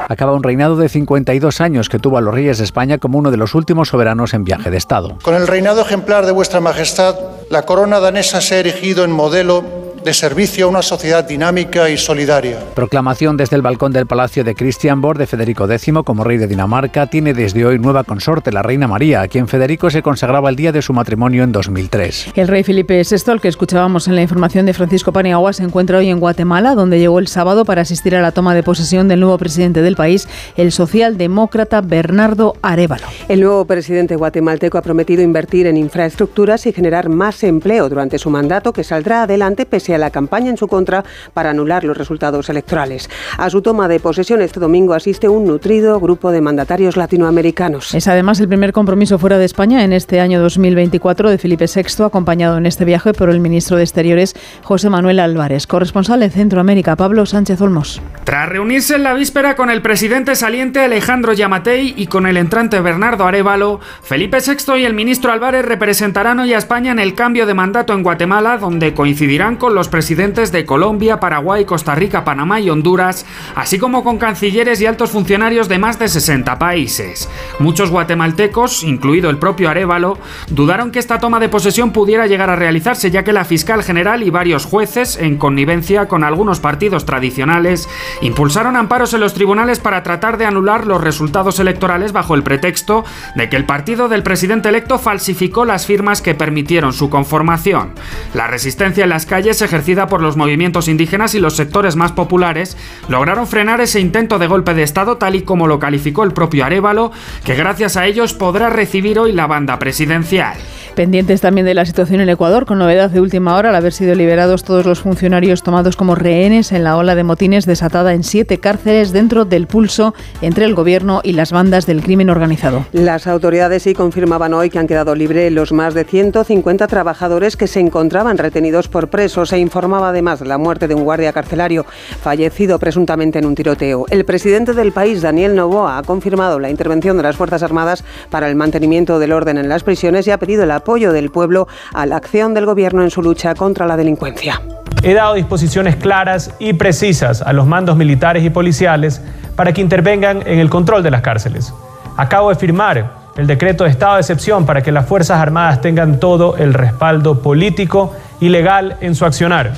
Acaba 0.09 0.33
un 0.33 0.43
reinado 0.43 0.77
de 0.77 0.89
52 0.89 1.61
años 1.61 1.89
que 1.89 1.99
tuvo 1.99 2.19
a 2.19 2.21
los 2.21 2.35
reyes 2.35 2.59
de 2.59 2.65
España 2.65 2.99
como 2.99 3.19
uno 3.19 3.31
de 3.31 3.37
los 3.37 3.55
últimos 3.55 3.89
soberanos 3.89 4.35
en 4.35 4.45
viaje 4.45 4.71
de 4.71 4.77
Estado. 4.77 5.19
Con 5.23 5.35
el 5.35 5.47
reinado 5.47 5.81
ejemplar 5.81 6.27
de 6.27 6.33
vuestra 6.33 6.61
majestad, 6.61 7.17
la 7.51 7.63
corona 7.63 8.01
danesa 8.01 8.41
se 8.41 8.57
ha 8.57 8.59
erigido 8.59 9.05
en 9.05 9.13
modelo 9.13 9.84
de 10.05 10.13
servicio 10.13 10.67
a 10.67 10.69
una 10.69 10.83
sociedad 10.83 11.25
dinámica 11.25 11.89
y 11.89 11.97
solidaria. 11.97 12.59
Proclamación 12.75 13.39
desde 13.39 13.57
el 13.57 13.63
balcón 13.63 13.91
del 13.91 14.07
Palacio 14.07 14.45
de 14.45 14.55
Christian 14.55 15.01
Borg 15.01 15.19
de 15.19 15.27
Federico 15.27 15.65
X 15.65 15.93
como 16.05 16.25
rey 16.25 16.37
de 16.37 16.47
Dinamarca 16.47 17.07
tiene 17.07 17.33
desde 17.33 17.65
hoy 17.65 17.79
nueva 17.79 18.05
consorte, 18.05 18.53
la 18.53 18.63
reina 18.63 18.87
María, 18.87 19.23
a 19.23 19.29
quien 19.29 19.49
Federico 19.49 19.89
se 19.89 20.03
consagraba 20.03 20.51
el 20.51 20.57
día 20.57 20.73
de 20.73 20.83
su 20.83 20.93
matrimonio 20.93 21.43
en 21.43 21.53
2003. 21.53 22.33
El 22.35 22.49
rey 22.49 22.63
Felipe 22.65 23.01
VI, 23.03 23.33
al 23.33 23.41
que 23.41 23.49
escuchábamos 23.49 24.07
en 24.07 24.15
la 24.15 24.21
información 24.21 24.67
de 24.67 24.75
Francisco 24.75 25.11
Paniagua, 25.11 25.55
se 25.55 25.63
encuentra 25.63 25.97
hoy 25.97 26.11
en 26.11 26.21
Guatemala, 26.21 26.75
donde 26.75 26.99
llegó 26.99 27.19
el 27.19 27.29
sábado 27.29 27.65
para 27.65 27.83
asistir 27.83 28.15
a 28.15 28.21
la 28.21 28.33
toma 28.33 28.55
de 28.55 28.63
posesión 28.63 29.09
del 29.09 29.21
nuevo 29.21 29.39
presidente 29.39 29.81
del 29.81 29.97
país, 29.97 30.29
el 30.57 30.71
socialdemócrata 30.71 31.81
Bernardo 31.81 32.57
Arevalo. 32.61 33.07
El 33.29 33.41
nuevo 33.41 33.65
presidente 33.65 34.17
guatemalteco 34.17 34.77
ha 34.77 34.83
prometido 34.83 35.23
invertir 35.23 35.67
en 35.67 35.79
infraestructuras 35.79 36.67
y 36.67 36.73
generar 36.75 37.09
más 37.09 37.43
empleo 37.43 37.89
durante 37.89 38.19
su 38.19 38.29
mandato, 38.29 38.75
que 38.75 38.85
saldrá 38.85 39.23
adelante 39.23 39.65
pese 39.65 39.94
a 39.94 39.94
la 39.99 40.11
campaña 40.11 40.51
en 40.51 40.57
su 40.57 40.69
contra 40.69 41.05
para 41.33 41.51
anular 41.51 41.85
los 41.85 41.97
resultados 41.97 42.49
electorales. 42.49 43.09
A 43.39 43.51
su 43.51 43.63
toma 43.63 43.89
de 43.89 44.01
posesión 44.01 44.43
este 44.43 44.61
domingo 44.61 44.95
asiste 44.95 45.29
un 45.29 45.47
nutrido 45.47 46.01
grupo 46.01 46.31
de 46.31 46.41
mandatarios 46.41 46.97
latinoamericanos. 46.97 47.95
Es 47.95 48.09
además 48.09 48.41
el 48.41 48.49
primer 48.49 48.73
compromiso 48.73 49.19
fuera 49.19 49.39
de 49.39 49.45
España 49.45 49.85
en 49.85 49.93
este 49.93 50.21
año 50.21 50.41
2024 50.41 51.31
de 51.31 51.39
Felipe 51.39 51.67
VI, 51.67 52.05
acompañado 52.05 52.59
en 52.59 52.67
este 52.67 52.85
viaje 52.85 53.13
por 53.13 53.31
el 53.31 53.41
ministro 53.41 53.77
de 53.77 53.83
Exteriores 53.83 54.35
José 54.63 54.91
Manuel 54.91 55.21
Álvarez, 55.21 55.67
corresponsal 55.67 56.23
en 56.23 56.31
Centroamérica 56.31 56.97
Pablo 56.97 57.27
Sánchez 57.27 57.61
Olmos. 57.61 58.01
Tras 58.25 58.49
reunirse 58.49 58.97
en 58.97 59.03
la 59.03 59.15
víspera 59.15 59.57
con 59.57 59.71
el 59.71 59.83
presidente 59.83 60.35
saliente 60.35 60.81
Alejandro 60.81 61.33
Yamatei 61.33 61.95
y 61.97 62.07
con 62.07 62.27
el 62.27 62.37
entrante 62.37 62.81
Bernardo 62.81 63.27
Arevalo, 63.27 63.81
Felipe 64.03 64.39
VI 64.39 64.81
y 64.81 64.85
el 64.85 64.95
ministro 64.95 65.33
Álvarez 65.33 65.65
representarán 65.65 66.41
hoy 66.41 66.55
a 66.55 66.59
España 66.59 66.93
en 66.93 66.99
el 66.99 67.15
cambio 67.15 67.47
de 67.47 67.55
mandato 67.55 67.93
en 67.93 68.03
Guatemala, 68.03 68.59
donde 68.59 68.95
coincidirán 68.95 69.57
con 69.57 69.75
los 69.75 69.84
presidentes 69.89 70.53
de 70.53 70.65
Colombia, 70.65 71.21
Paraguay, 71.21 71.65
Costa 71.65 71.95
Rica, 71.95 72.25
Panamá 72.25 72.61
y 72.61 72.71
Honduras, 72.71 73.27
así 73.55 73.79
como 73.79 74.05
con 74.05 74.19
cancilleres 74.19 74.81
y 74.81 74.87
altos 74.87 75.11
funcionarios 75.11 75.69
de 75.69 75.79
más 75.79 75.99
de 75.99 76.09
60 76.09 76.59
países. 76.59 77.29
Muchos 77.59 77.91
guatemaltecos, 77.91 78.83
incluido 78.85 79.31
el 79.31 79.39
propio 79.39 79.71
Arevalo, 79.71 80.19
dudaron 80.49 80.91
que 80.91 80.99
esta 80.99 81.19
toma 81.19 81.41
de 81.41 81.49
posesión 81.49 81.93
pudiera 81.93 82.27
llegar 82.27 82.51
a 82.51 82.57
realizarse, 82.57 83.11
ya 83.11 83.25
que 83.25 83.33
la 83.33 83.45
fiscal 83.45 83.83
general 83.83 84.23
y 84.23 84.31
varios 84.31 84.65
jueces, 84.65 85.17
en 85.17 85.37
connivencia 85.37 86.09
con 86.09 86.25
algunos 86.25 86.61
partidos 86.61 87.07
tradicionales, 87.07 87.89
impulsaron 88.21 88.77
amparos 88.77 89.15
en 89.15 89.21
los 89.21 89.35
tribunales 89.35 89.81
para 89.81 90.03
tratar 90.03 90.39
de 90.39 90.47
anular 90.47 90.87
los 90.87 91.01
resultados 91.01 91.59
electorales 91.59 92.13
bajo 92.13 92.35
el 92.35 92.43
pretexto 92.43 93.05
de 93.35 93.49
que 93.49 93.57
el 93.57 93.65
partido 93.65 94.09
del 94.09 94.23
presidente 94.23 94.69
electo 94.69 94.99
falsificó 94.99 95.65
las 95.65 95.87
firmas 95.87 96.23
que 96.23 96.35
permitieron 96.35 96.93
su 96.93 97.11
conformación. 97.11 97.93
La 98.35 98.47
resistencia 98.47 99.05
en 99.05 99.11
las 99.11 99.27
calles 99.27 99.59
se 99.59 99.69
ejercida 99.75 100.07
por 100.07 100.23
los 100.23 100.37
movimientos 100.37 100.87
indígenas 100.87 101.35
y 101.35 101.41
los 101.41 101.57
sectores 101.57 101.97
más 101.97 102.13
populares, 102.13 102.77
lograron 103.09 103.49
frenar 103.49 103.81
ese 103.81 103.99
intento 103.99 104.39
de 104.39 104.47
golpe 104.47 104.73
de 104.73 104.85
Estado 104.85 105.17
tal 105.17 105.35
y 105.35 105.43
como 105.43 105.67
lo 105.67 105.81
calificó 105.81 106.23
el 106.23 106.33
propio 106.33 106.65
Arevalo, 106.65 107.11
que 107.45 107.57
gracias 107.57 107.97
a 107.97 108.07
ellos 108.07 108.35
podrá 108.35 108.71
recibir 108.71 109.19
hoy 109.19 109.33
la 109.33 109.49
banda 109.49 109.81
presidencial. 109.81 110.57
Pendientes 110.95 111.41
también 111.41 111.67
de 111.67 111.75
la 111.75 111.87
situación 111.87 112.21
en 112.21 112.29
Ecuador, 112.29 112.67
con 112.67 112.79
novedad 112.79 113.11
de 113.11 113.21
última 113.21 113.57
hora 113.57 113.71
al 113.71 113.75
haber 113.75 113.93
sido 113.93 114.15
liberados 114.15 114.63
todos 114.63 114.87
los 114.87 115.01
funcionarios 115.01 115.65
tomados 115.65 115.97
como 115.97 116.15
rehenes 116.15 116.71
en 116.71 116.85
la 116.85 116.97
ola 116.97 117.17
de 117.17 117.25
motines 117.25 117.67
desatada 117.67 118.15
en 118.15 118.23
siete 118.23 118.59
cárceles 118.59 119.13
dentro 119.13 119.45
del 119.45 119.67
pulso 119.67 120.15
entre 120.41 120.67
el 120.67 120.75
gobierno 120.77 121.21
y 121.25 121.33
las 121.33 121.51
bandas 121.51 121.87
del 121.87 122.01
crimen 122.01 122.31
organizado. 122.31 122.87
Las 122.93 123.27
autoridades 123.27 123.83
sí 123.83 123.93
confirmaban 123.93 124.55
hoy 124.55 124.71
que 124.71 124.79
han 124.79 124.87
quedado 124.87 125.17
libres 125.17 125.51
los 125.51 125.73
más 125.73 125.95
de 125.95 126.05
150 126.05 126.87
trabajadores 126.87 127.57
que 127.57 127.67
se 127.67 127.81
encontraban 127.81 128.39
retenidos 128.39 128.87
por 128.87 129.09
presos. 129.09 129.49
Se 129.49 129.59
informaba 129.59 130.11
además 130.11 130.39
de 130.39 130.47
la 130.47 130.59
muerte 130.59 130.87
de 130.87 130.95
un 130.95 131.03
guardia 131.03 131.33
carcelario 131.33 131.85
fallecido 132.23 132.79
presuntamente 132.79 133.41
en 133.41 133.47
un 133.47 133.57
tiroteo. 133.57 134.07
El 134.11 134.25
presidente 134.25 134.75
del 134.75 134.93
país, 134.93 135.23
Daniel 135.23 135.57
Novoa, 135.57 135.99
ha 135.99 136.03
confirmado 136.05 136.61
la 136.61 136.71
intervención 136.71 137.17
de 137.17 137.25
las 137.25 137.35
Fuerzas 137.35 137.65
Armadas 137.65 138.05
para 138.31 138.49
el 138.49 138.55
mantenimiento 138.55 139.19
del 139.19 139.33
orden 139.33 139.59
en 139.59 139.69
las 139.69 139.83
prisiones 139.83 140.29
y 140.29 140.31
ha 140.31 140.39
pedido 140.39 140.63
el 140.63 140.71
apoyo 140.85 141.15
del 141.15 141.31
pueblo 141.31 141.67
a 141.95 142.05
la 142.05 142.17
acción 142.17 142.53
del 142.53 142.67
gobierno 142.67 143.03
en 143.03 143.11
su 143.11 143.23
lucha 143.23 143.55
contra 143.55 143.87
la 143.87 143.97
delincuencia. 143.97 144.61
he 145.03 145.15
dado 145.15 145.35
disposiciones 145.35 145.97
claras 145.97 146.55
y 146.59 146.75
precisas 146.75 147.41
a 147.41 147.53
los 147.55 147.67
mandos 147.67 147.97
militares 147.97 148.45
y 148.45 148.51
policiales 148.51 149.23
para 149.57 149.73
que 149.73 149.81
intervengan 149.81 150.43
en 150.47 150.59
el 150.59 150.69
control 150.69 151.03
de 151.03 151.11
las 151.11 151.23
cárceles. 151.23 151.73
Acabo 152.19 152.51
de 152.51 152.57
firmar 152.57 153.13
el 153.37 153.47
decreto 153.47 153.85
de 153.85 153.91
estado 153.91 154.15
de 154.15 154.21
excepción 154.21 154.67
para 154.67 154.83
que 154.83 154.93
las 154.93 155.07
Fuerzas 155.07 155.41
Armadas 155.41 155.81
tengan 155.81 156.21
todo 156.21 156.57
el 156.59 156.75
respaldo 156.75 157.41
político 157.41 158.15
y 158.41 158.51
legal 158.51 158.97
en 159.01 159.15
su 159.15 159.25
accionar. 159.25 159.73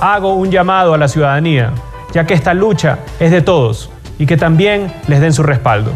Hago 0.00 0.34
un 0.34 0.50
llamado 0.50 0.92
a 0.92 0.98
la 0.98 1.06
ciudadanía, 1.06 1.70
ya 2.12 2.26
que 2.26 2.34
esta 2.34 2.52
lucha 2.52 2.98
es 3.20 3.30
de 3.30 3.42
todos 3.42 3.90
y 4.18 4.26
que 4.26 4.36
también 4.36 4.92
les 5.06 5.20
den 5.20 5.32
su 5.32 5.44
respaldo. 5.44 5.92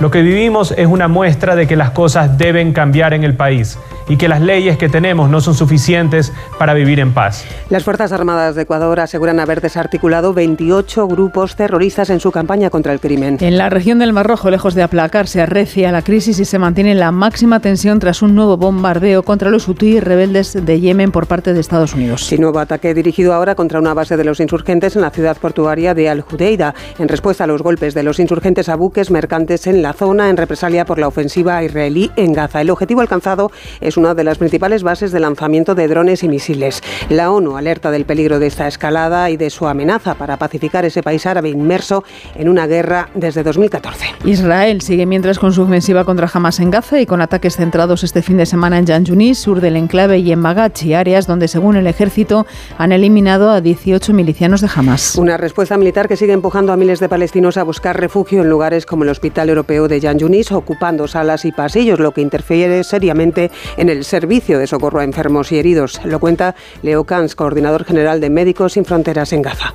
Lo 0.00 0.10
que 0.10 0.22
vivimos 0.22 0.74
es 0.76 0.86
una 0.86 1.06
muestra 1.06 1.54
de 1.54 1.68
que 1.68 1.76
las 1.76 1.90
cosas 1.90 2.36
deben 2.36 2.72
cambiar 2.72 3.14
en 3.14 3.22
el 3.22 3.36
país 3.36 3.78
y 4.08 4.16
que 4.16 4.28
las 4.28 4.40
leyes 4.40 4.76
que 4.76 4.88
tenemos 4.88 5.30
no 5.30 5.40
son 5.40 5.54
suficientes 5.54 6.32
para 6.58 6.74
vivir 6.74 7.00
en 7.00 7.12
paz. 7.12 7.44
Las 7.70 7.84
Fuerzas 7.84 8.12
Armadas 8.12 8.54
de 8.54 8.62
Ecuador 8.62 9.00
aseguran 9.00 9.40
haber 9.40 9.60
desarticulado 9.60 10.34
28 10.34 11.06
grupos 11.08 11.56
terroristas 11.56 12.10
en 12.10 12.20
su 12.20 12.30
campaña 12.32 12.70
contra 12.70 12.92
el 12.92 13.00
crimen. 13.00 13.38
En 13.40 13.56
la 13.56 13.70
región 13.70 13.98
del 13.98 14.12
Mar 14.12 14.26
Rojo, 14.26 14.50
lejos 14.50 14.74
de 14.74 14.82
aplacarse, 14.82 15.40
arrecia 15.40 15.92
la 15.92 16.02
crisis 16.02 16.38
y 16.38 16.44
se 16.44 16.58
mantiene 16.58 16.94
la 16.94 17.12
máxima 17.12 17.60
tensión 17.60 17.98
tras 17.98 18.20
un 18.20 18.34
nuevo 18.34 18.56
bombardeo 18.56 19.22
contra 19.22 19.48
los 19.48 19.68
hutíes 19.68 20.02
rebeldes 20.02 20.58
de 20.66 20.80
Yemen 20.80 21.12
por 21.12 21.26
parte 21.26 21.54
de 21.54 21.60
Estados 21.60 21.94
Unidos. 21.94 22.26
Sí, 22.26 22.36
nuevo 22.36 22.58
ataque 22.58 22.94
dirigido 22.94 23.32
ahora 23.32 23.54
contra 23.54 23.78
una 23.78 23.94
base 23.94 24.16
de 24.16 24.24
los 24.24 24.40
insurgentes 24.40 24.96
en 24.96 25.02
la 25.02 25.10
ciudad 25.10 25.36
portuaria 25.38 25.94
de 25.94 26.08
Al-Judeida, 26.10 26.74
en 26.98 27.08
respuesta 27.08 27.44
a 27.44 27.46
los 27.46 27.62
golpes 27.62 27.94
de 27.94 28.02
los 28.02 28.18
insurgentes 28.18 28.68
a 28.68 28.74
buques 28.74 29.10
mercantes 29.10 29.66
en 29.66 29.83
la 29.84 29.92
zona 29.92 30.30
en 30.30 30.38
represalia 30.38 30.86
por 30.86 30.98
la 30.98 31.08
ofensiva 31.08 31.62
israelí 31.62 32.10
en 32.16 32.32
Gaza. 32.32 32.62
El 32.62 32.70
objetivo 32.70 33.02
alcanzado 33.02 33.52
es 33.82 33.98
una 33.98 34.14
de 34.14 34.24
las 34.24 34.38
principales 34.38 34.82
bases 34.82 35.12
de 35.12 35.20
lanzamiento 35.20 35.74
de 35.74 35.88
drones 35.88 36.22
y 36.22 36.28
misiles. 36.30 36.82
La 37.10 37.30
ONU 37.30 37.58
alerta 37.58 37.90
del 37.90 38.06
peligro 38.06 38.38
de 38.38 38.46
esta 38.46 38.66
escalada 38.66 39.28
y 39.28 39.36
de 39.36 39.50
su 39.50 39.66
amenaza 39.66 40.14
para 40.14 40.38
pacificar 40.38 40.86
ese 40.86 41.02
país 41.02 41.26
árabe 41.26 41.50
inmerso 41.50 42.02
en 42.34 42.48
una 42.48 42.66
guerra 42.66 43.10
desde 43.14 43.42
2014. 43.42 44.06
Israel 44.24 44.80
sigue 44.80 45.04
mientras 45.04 45.38
con 45.38 45.52
su 45.52 45.60
ofensiva 45.60 46.06
contra 46.06 46.30
Hamas 46.32 46.60
en 46.60 46.70
Gaza 46.70 46.98
y 46.98 47.04
con 47.04 47.20
ataques 47.20 47.56
centrados 47.56 48.04
este 48.04 48.22
fin 48.22 48.38
de 48.38 48.46
semana 48.46 48.78
en 48.78 48.86
Jan 48.86 49.04
Yunis, 49.04 49.38
sur 49.38 49.60
del 49.60 49.76
enclave 49.76 50.16
y 50.20 50.32
en 50.32 50.38
Magachi, 50.38 50.94
áreas 50.94 51.26
donde 51.26 51.46
según 51.46 51.76
el 51.76 51.86
ejército 51.86 52.46
han 52.78 52.92
eliminado 52.92 53.50
a 53.50 53.60
18 53.60 54.14
milicianos 54.14 54.62
de 54.62 54.70
Hamas. 54.74 55.16
Una 55.16 55.36
respuesta 55.36 55.76
militar 55.76 56.08
que 56.08 56.16
sigue 56.16 56.32
empujando 56.32 56.72
a 56.72 56.78
miles 56.78 57.00
de 57.00 57.10
palestinos 57.10 57.58
a 57.58 57.64
buscar 57.64 58.00
refugio 58.00 58.40
en 58.40 58.48
lugares 58.48 58.86
como 58.86 59.04
el 59.04 59.10
Hospital 59.10 59.50
Europeo 59.50 59.73
de 59.74 60.00
Jan 60.00 60.18
Yunis, 60.18 60.52
ocupando 60.52 61.08
salas 61.08 61.44
y 61.44 61.52
pasillos, 61.52 61.98
lo 61.98 62.12
que 62.12 62.20
interfiere 62.20 62.84
seriamente 62.84 63.50
en 63.76 63.88
el 63.88 64.04
servicio 64.04 64.58
de 64.58 64.66
socorro 64.66 65.00
a 65.00 65.04
enfermos 65.04 65.50
y 65.52 65.58
heridos. 65.58 66.00
Lo 66.04 66.20
cuenta 66.20 66.54
Leo 66.82 67.04
Kans, 67.04 67.34
coordinador 67.34 67.84
general 67.84 68.20
de 68.20 68.30
Médicos 68.30 68.74
Sin 68.74 68.84
Fronteras 68.84 69.32
en 69.32 69.42
Gaza. 69.42 69.74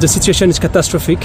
The 0.00 0.08
situation 0.08 0.50
is 0.50 0.58
catastrophic. 0.58 1.20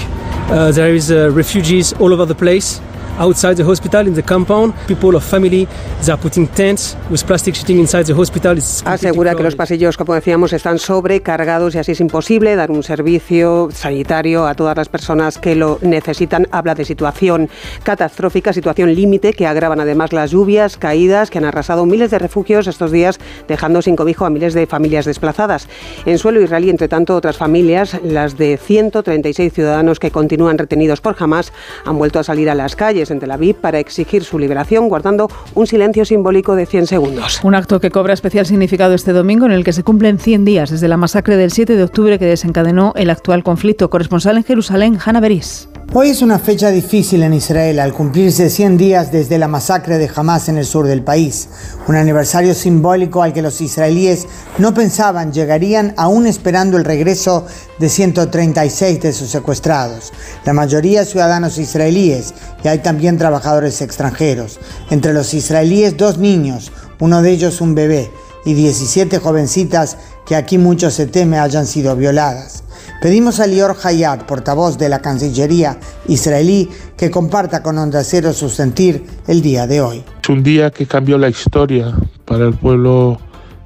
Uh, 0.48 0.72
there 0.72 0.94
is 0.94 1.10
uh, 1.10 1.30
refugees 1.34 1.92
all 2.00 2.12
over 2.12 2.26
the 2.26 2.34
place. 2.34 2.80
Outside 3.18 3.56
the 3.56 3.64
hospital 3.64 4.06
in 4.06 4.14
the 4.14 4.22
compound. 4.22 4.74
People 4.86 5.16
of 5.16 5.24
family 5.24 5.66
they 6.04 6.12
are 6.12 6.20
putting 6.20 6.46
tents 6.48 6.96
with 7.10 7.24
plastic 7.26 7.54
sheeting 7.54 7.78
inside 7.78 8.04
the 8.04 8.14
hospital. 8.14 8.56
Asegura 8.84 9.34
que 9.34 9.42
los 9.42 9.56
pasillos, 9.56 9.96
como 9.96 10.14
decíamos, 10.14 10.52
están 10.52 10.78
sobrecargados 10.78 11.74
y 11.74 11.78
así 11.78 11.92
es 11.92 12.00
imposible 12.00 12.56
dar 12.56 12.70
un 12.70 12.82
servicio 12.82 13.68
sanitario 13.72 14.46
a 14.46 14.54
todas 14.54 14.76
las 14.76 14.88
personas 14.88 15.38
que 15.38 15.54
lo 15.54 15.78
necesitan. 15.82 16.46
Habla 16.50 16.74
de 16.74 16.84
situación 16.84 17.48
catastrófica, 17.82 18.52
situación 18.52 18.94
límite 18.94 19.32
que 19.32 19.46
agravan 19.46 19.80
además 19.80 20.12
las 20.12 20.30
lluvias, 20.30 20.76
caídas 20.76 21.30
que 21.30 21.38
han 21.38 21.44
arrasado 21.44 21.86
miles 21.86 22.10
de 22.10 22.18
refugios 22.18 22.66
estos 22.66 22.90
días, 22.92 23.18
dejando 23.48 23.82
sin 23.82 23.96
cobijo 23.96 24.24
a 24.24 24.30
miles 24.30 24.54
de 24.54 24.66
familias 24.66 25.04
desplazadas. 25.04 25.68
En 26.06 26.18
suelo 26.18 26.40
israelí, 26.40 26.70
entre 26.70 26.88
tanto, 26.88 27.16
otras 27.16 27.36
familias, 27.36 27.98
las 28.02 28.36
de 28.36 28.56
136 28.56 29.52
ciudadanos 29.52 29.98
que 29.98 30.10
continúan 30.10 30.58
retenidos 30.58 31.00
por 31.00 31.16
Hamas, 31.18 31.52
han 31.84 31.98
vuelto 31.98 32.18
a 32.18 32.24
salir 32.24 32.50
a 32.50 32.54
las 32.54 32.76
calles 32.76 33.03
en 33.10 33.20
Tel 33.20 33.30
Aviv 33.30 33.56
para 33.56 33.78
exigir 33.78 34.24
su 34.24 34.38
liberación, 34.38 34.88
guardando 34.88 35.28
un 35.54 35.66
silencio 35.66 36.04
simbólico 36.04 36.56
de 36.56 36.66
100 36.66 36.86
segundos. 36.86 37.40
Un 37.42 37.54
acto 37.54 37.80
que 37.80 37.90
cobra 37.90 38.14
especial 38.14 38.46
significado 38.46 38.94
este 38.94 39.12
domingo, 39.12 39.46
en 39.46 39.52
el 39.52 39.64
que 39.64 39.72
se 39.72 39.82
cumplen 39.82 40.18
100 40.18 40.44
días 40.44 40.70
desde 40.70 40.88
la 40.88 40.96
masacre 40.96 41.36
del 41.36 41.52
7 41.52 41.76
de 41.76 41.82
octubre 41.82 42.18
que 42.18 42.26
desencadenó 42.26 42.92
el 42.96 43.10
actual 43.10 43.42
conflicto. 43.42 43.90
Corresponsal 43.90 44.36
en 44.36 44.44
Jerusalén, 44.44 44.98
Hanna 45.04 45.20
Beris. 45.20 45.68
Hoy 45.96 46.08
es 46.08 46.22
una 46.22 46.40
fecha 46.40 46.70
difícil 46.70 47.22
en 47.22 47.34
Israel 47.34 47.78
al 47.78 47.92
cumplirse 47.92 48.50
100 48.50 48.76
días 48.76 49.12
desde 49.12 49.38
la 49.38 49.46
masacre 49.46 49.96
de 49.96 50.10
Hamas 50.12 50.48
en 50.48 50.56
el 50.56 50.64
sur 50.64 50.88
del 50.88 51.04
país, 51.04 51.48
un 51.86 51.94
aniversario 51.94 52.52
simbólico 52.52 53.22
al 53.22 53.32
que 53.32 53.42
los 53.42 53.60
israelíes 53.60 54.26
no 54.58 54.74
pensaban 54.74 55.32
llegarían 55.32 55.94
aún 55.96 56.26
esperando 56.26 56.78
el 56.78 56.84
regreso 56.84 57.46
de 57.78 57.88
136 57.88 59.00
de 59.02 59.12
sus 59.12 59.28
secuestrados, 59.28 60.12
la 60.44 60.52
mayoría 60.52 61.04
ciudadanos 61.04 61.58
israelíes 61.58 62.34
y 62.64 62.68
hay 62.68 62.78
también 62.78 62.93
trabajadores 63.18 63.80
extranjeros, 63.82 64.58
entre 64.90 65.12
los 65.12 65.34
israelíes 65.34 65.96
dos 65.96 66.18
niños, 66.18 66.72
uno 67.00 67.22
de 67.22 67.30
ellos 67.30 67.60
un 67.60 67.74
bebé 67.74 68.10
y 68.44 68.54
17 68.54 69.18
jovencitas 69.18 69.96
que 70.26 70.36
aquí 70.36 70.58
mucho 70.58 70.90
se 70.90 71.06
teme 71.06 71.38
hayan 71.38 71.66
sido 71.66 71.96
violadas. 71.96 72.64
Pedimos 73.00 73.40
a 73.40 73.46
Lior 73.46 73.76
Hayat, 73.82 74.24
portavoz 74.24 74.78
de 74.78 74.88
la 74.88 75.00
Cancillería 75.00 75.78
israelí, 76.08 76.70
que 76.96 77.10
comparta 77.10 77.62
con 77.62 77.76
Onda 77.78 78.02
Cero 78.04 78.32
su 78.32 78.48
sentir 78.48 79.04
el 79.26 79.42
día 79.42 79.66
de 79.66 79.80
hoy. 79.80 80.04
Es 80.22 80.28
un 80.28 80.42
día 80.42 80.70
que 80.70 80.86
cambió 80.86 81.18
la 81.18 81.28
historia 81.28 81.94
para 82.24 82.46
el 82.46 82.54
pueblo 82.54 83.18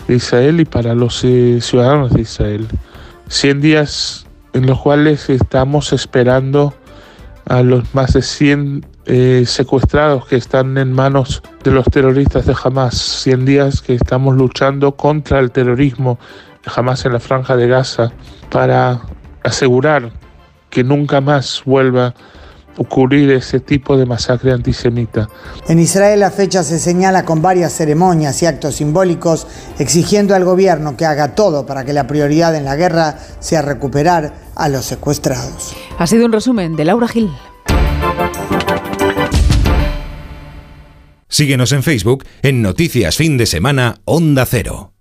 de 0.09 0.17
Israel 0.17 0.61
y 0.61 0.65
para 0.65 0.95
los 0.95 1.23
eh, 1.25 1.59
ciudadanos 1.61 2.13
de 2.13 2.23
Israel. 2.23 2.67
100 3.29 3.61
días 3.61 4.27
en 4.55 4.67
los 4.67 4.81
cuales 4.81 5.29
estamos 5.31 5.93
esperando 5.93 6.75
a 7.47 7.63
los 7.63 7.95
más 7.95 8.15
de 8.15 8.23
100 8.23 8.87
eh, 9.11 9.45
secuestrados 9.47 10.27
que 10.27 10.37
están 10.37 10.77
en 10.77 10.93
manos 10.93 11.43
de 11.65 11.71
los 11.71 11.87
terroristas 11.87 12.45
de 12.45 12.55
Hamas. 12.63 12.95
100 12.95 13.45
días 13.47 13.81
que 13.81 13.95
estamos 13.95 14.37
luchando 14.37 14.97
contra 14.97 15.39
el 15.41 15.51
terrorismo 15.51 16.19
de 16.63 16.71
Hamas 16.77 17.07
en 17.07 17.15
la 17.15 17.21
franja 17.21 17.57
de 17.57 17.69
Gaza 17.69 18.13
para 18.51 19.01
asegurar 19.43 20.13
que 20.69 20.85
nunca 20.85 21.23
más 21.23 21.63
vuelva 21.65 22.09
a 22.09 22.15
ocurrir 22.77 23.31
ese 23.31 23.61
tipo 23.61 23.97
de 23.97 24.05
masacre 24.05 24.53
antisemita. 24.53 25.27
En 25.69 25.79
Israel 25.79 26.21
la 26.21 26.31
fecha 26.31 26.63
se 26.63 26.79
señala 26.79 27.25
con 27.25 27.41
varias 27.41 27.73
ceremonias 27.73 28.43
y 28.43 28.47
actos 28.47 28.75
simbólicos 28.75 29.47
exigiendo 29.79 30.35
al 30.35 30.45
gobierno 30.45 30.99
que 30.99 31.07
haga 31.07 31.35
todo 31.35 31.65
para 31.65 31.87
que 31.87 31.95
la 31.95 32.07
prioridad 32.07 32.55
en 32.55 32.67
la 32.67 32.77
guerra 32.77 33.17
sea 33.41 33.63
recuperar 33.63 34.35
a 34.55 34.69
los 34.69 34.85
secuestrados. 34.85 35.75
Ha 35.99 36.07
sido 36.07 36.27
un 36.27 36.33
resumen 36.33 36.77
de 36.77 36.85
Laura 36.85 37.09
Gil. 37.09 37.31
Síguenos 41.31 41.73
en 41.73 41.83
Facebook 41.83 42.25
en 42.43 42.63
Noticias 42.63 43.17
Fin 43.17 43.37
de 43.37 43.45
Semana 43.45 43.97
Onda 44.07 44.47
Cero. 44.47 44.95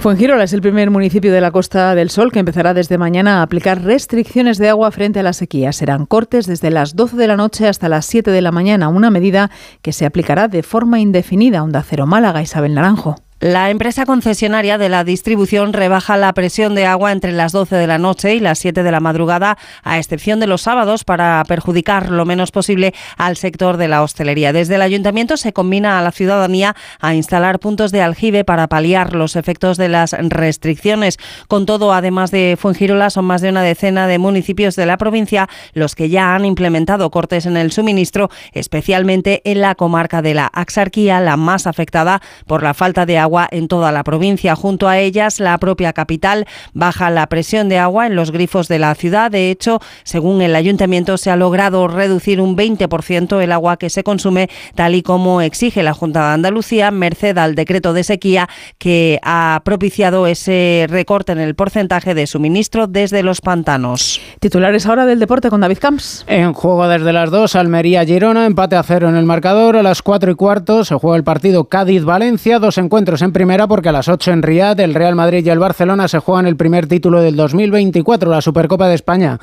Fuengirola 0.00 0.44
es 0.44 0.52
el 0.52 0.60
primer 0.60 0.90
municipio 0.90 1.32
de 1.32 1.40
la 1.40 1.52
Costa 1.52 1.94
del 1.94 2.10
Sol 2.10 2.32
que 2.32 2.40
empezará 2.40 2.74
desde 2.74 2.98
mañana 2.98 3.38
a 3.38 3.42
aplicar 3.42 3.82
restricciones 3.82 4.58
de 4.58 4.68
agua 4.68 4.90
frente 4.90 5.20
a 5.20 5.22
la 5.22 5.32
sequía. 5.32 5.72
Serán 5.72 6.06
cortes 6.06 6.46
desde 6.46 6.70
las 6.70 6.96
12 6.96 7.16
de 7.16 7.28
la 7.28 7.36
noche 7.36 7.68
hasta 7.68 7.88
las 7.88 8.04
7 8.04 8.30
de 8.30 8.42
la 8.42 8.52
mañana, 8.52 8.88
una 8.88 9.10
medida 9.10 9.50
que 9.80 9.92
se 9.92 10.04
aplicará 10.04 10.48
de 10.48 10.62
forma 10.62 10.98
indefinida. 11.00 11.62
Onda 11.62 11.82
Cero 11.88 12.06
Málaga, 12.06 12.42
Isabel 12.42 12.74
Naranjo. 12.74 13.16
La 13.40 13.68
empresa 13.68 14.06
concesionaria 14.06 14.78
de 14.78 14.88
la 14.88 15.02
distribución 15.02 15.72
rebaja 15.72 16.16
la 16.16 16.32
presión 16.32 16.76
de 16.76 16.86
agua 16.86 17.10
entre 17.10 17.32
las 17.32 17.50
12 17.50 17.74
de 17.74 17.86
la 17.88 17.98
noche 17.98 18.36
y 18.36 18.40
las 18.40 18.60
7 18.60 18.84
de 18.84 18.92
la 18.92 19.00
madrugada, 19.00 19.58
a 19.82 19.98
excepción 19.98 20.38
de 20.38 20.46
los 20.46 20.62
sábados, 20.62 21.04
para 21.04 21.42
perjudicar 21.46 22.10
lo 22.10 22.24
menos 22.24 22.52
posible 22.52 22.94
al 23.18 23.36
sector 23.36 23.76
de 23.76 23.88
la 23.88 24.02
hostelería. 24.02 24.52
Desde 24.52 24.76
el 24.76 24.82
ayuntamiento 24.82 25.36
se 25.36 25.52
combina 25.52 25.98
a 25.98 26.02
la 26.02 26.12
ciudadanía 26.12 26.76
a 27.00 27.14
instalar 27.14 27.58
puntos 27.58 27.90
de 27.90 28.02
aljibe 28.02 28.44
para 28.44 28.68
paliar 28.68 29.14
los 29.14 29.34
efectos 29.34 29.78
de 29.78 29.88
las 29.88 30.12
restricciones. 30.12 31.18
Con 31.48 31.66
todo, 31.66 31.92
además 31.92 32.30
de 32.30 32.56
Fuengirola, 32.58 33.10
son 33.10 33.24
más 33.24 33.42
de 33.42 33.50
una 33.50 33.62
decena 33.62 34.06
de 34.06 34.18
municipios 34.18 34.76
de 34.76 34.86
la 34.86 34.96
provincia 34.96 35.48
los 35.74 35.96
que 35.96 36.08
ya 36.08 36.34
han 36.34 36.44
implementado 36.44 37.10
cortes 37.10 37.46
en 37.46 37.56
el 37.56 37.72
suministro, 37.72 38.30
especialmente 38.52 39.42
en 39.44 39.60
la 39.60 39.74
comarca 39.74 40.22
de 40.22 40.34
la 40.34 40.46
Axarquía, 40.46 41.20
la 41.20 41.36
más 41.36 41.66
afectada 41.66 42.22
por 42.46 42.62
la 42.62 42.74
falta 42.74 43.04
de 43.04 43.18
agua 43.18 43.33
en 43.50 43.68
toda 43.68 43.92
la 43.92 44.04
provincia. 44.04 44.54
Junto 44.54 44.88
a 44.88 44.98
ellas, 44.98 45.40
la 45.40 45.58
propia 45.58 45.92
capital 45.92 46.46
baja 46.72 47.10
la 47.10 47.26
presión 47.26 47.68
de 47.68 47.78
agua 47.78 48.06
en 48.06 48.16
los 48.16 48.30
grifos 48.30 48.68
de 48.68 48.78
la 48.78 48.94
ciudad. 48.94 49.30
De 49.30 49.50
hecho, 49.50 49.80
según 50.04 50.42
el 50.42 50.56
ayuntamiento, 50.56 51.16
se 51.16 51.30
ha 51.30 51.36
logrado 51.36 51.88
reducir 51.88 52.40
un 52.40 52.56
20% 52.56 53.42
el 53.42 53.52
agua 53.52 53.76
que 53.76 53.90
se 53.90 54.04
consume, 54.04 54.48
tal 54.74 54.94
y 54.94 55.02
como 55.02 55.40
exige 55.40 55.82
la 55.82 55.94
Junta 55.94 56.28
de 56.28 56.34
Andalucía, 56.34 56.90
merced 56.90 57.36
al 57.38 57.54
decreto 57.54 57.92
de 57.92 58.04
sequía 58.04 58.48
que 58.78 59.18
ha 59.22 59.62
propiciado 59.64 60.26
ese 60.26 60.86
recorte 60.88 61.32
en 61.32 61.40
el 61.40 61.54
porcentaje 61.54 62.14
de 62.14 62.26
suministro 62.26 62.86
desde 62.86 63.22
los 63.22 63.40
pantanos. 63.40 64.20
Titulares 64.40 64.86
ahora 64.86 65.06
del 65.06 65.18
deporte 65.18 65.50
con 65.50 65.60
David 65.60 65.78
Camps. 65.78 66.24
En 66.26 66.52
juego 66.52 66.86
desde 66.88 67.12
las 67.12 67.30
2, 67.30 67.54
Almería-Girona, 67.56 68.46
empate 68.46 68.76
a 68.76 68.82
cero 68.82 69.08
en 69.08 69.16
el 69.16 69.24
marcador. 69.24 69.76
A 69.76 69.82
las 69.82 70.02
4 70.02 70.30
y 70.30 70.34
cuarto 70.34 70.84
se 70.84 70.94
juega 70.94 71.16
el 71.16 71.24
partido 71.24 71.64
Cádiz-Valencia, 71.64 72.58
dos 72.58 72.78
encuentros 72.78 73.13
en 73.22 73.32
primera 73.32 73.66
porque 73.66 73.88
a 73.88 73.92
las 73.92 74.08
8 74.08 74.32
en 74.32 74.42
Riyadh 74.42 74.80
el 74.80 74.94
Real 74.94 75.14
Madrid 75.14 75.44
y 75.44 75.50
el 75.50 75.58
Barcelona 75.58 76.08
se 76.08 76.18
juegan 76.18 76.46
el 76.46 76.56
primer 76.56 76.86
título 76.86 77.22
del 77.22 77.36
2024, 77.36 78.30
la 78.30 78.40
Supercopa 78.40 78.88
de 78.88 78.94
España. 78.94 79.38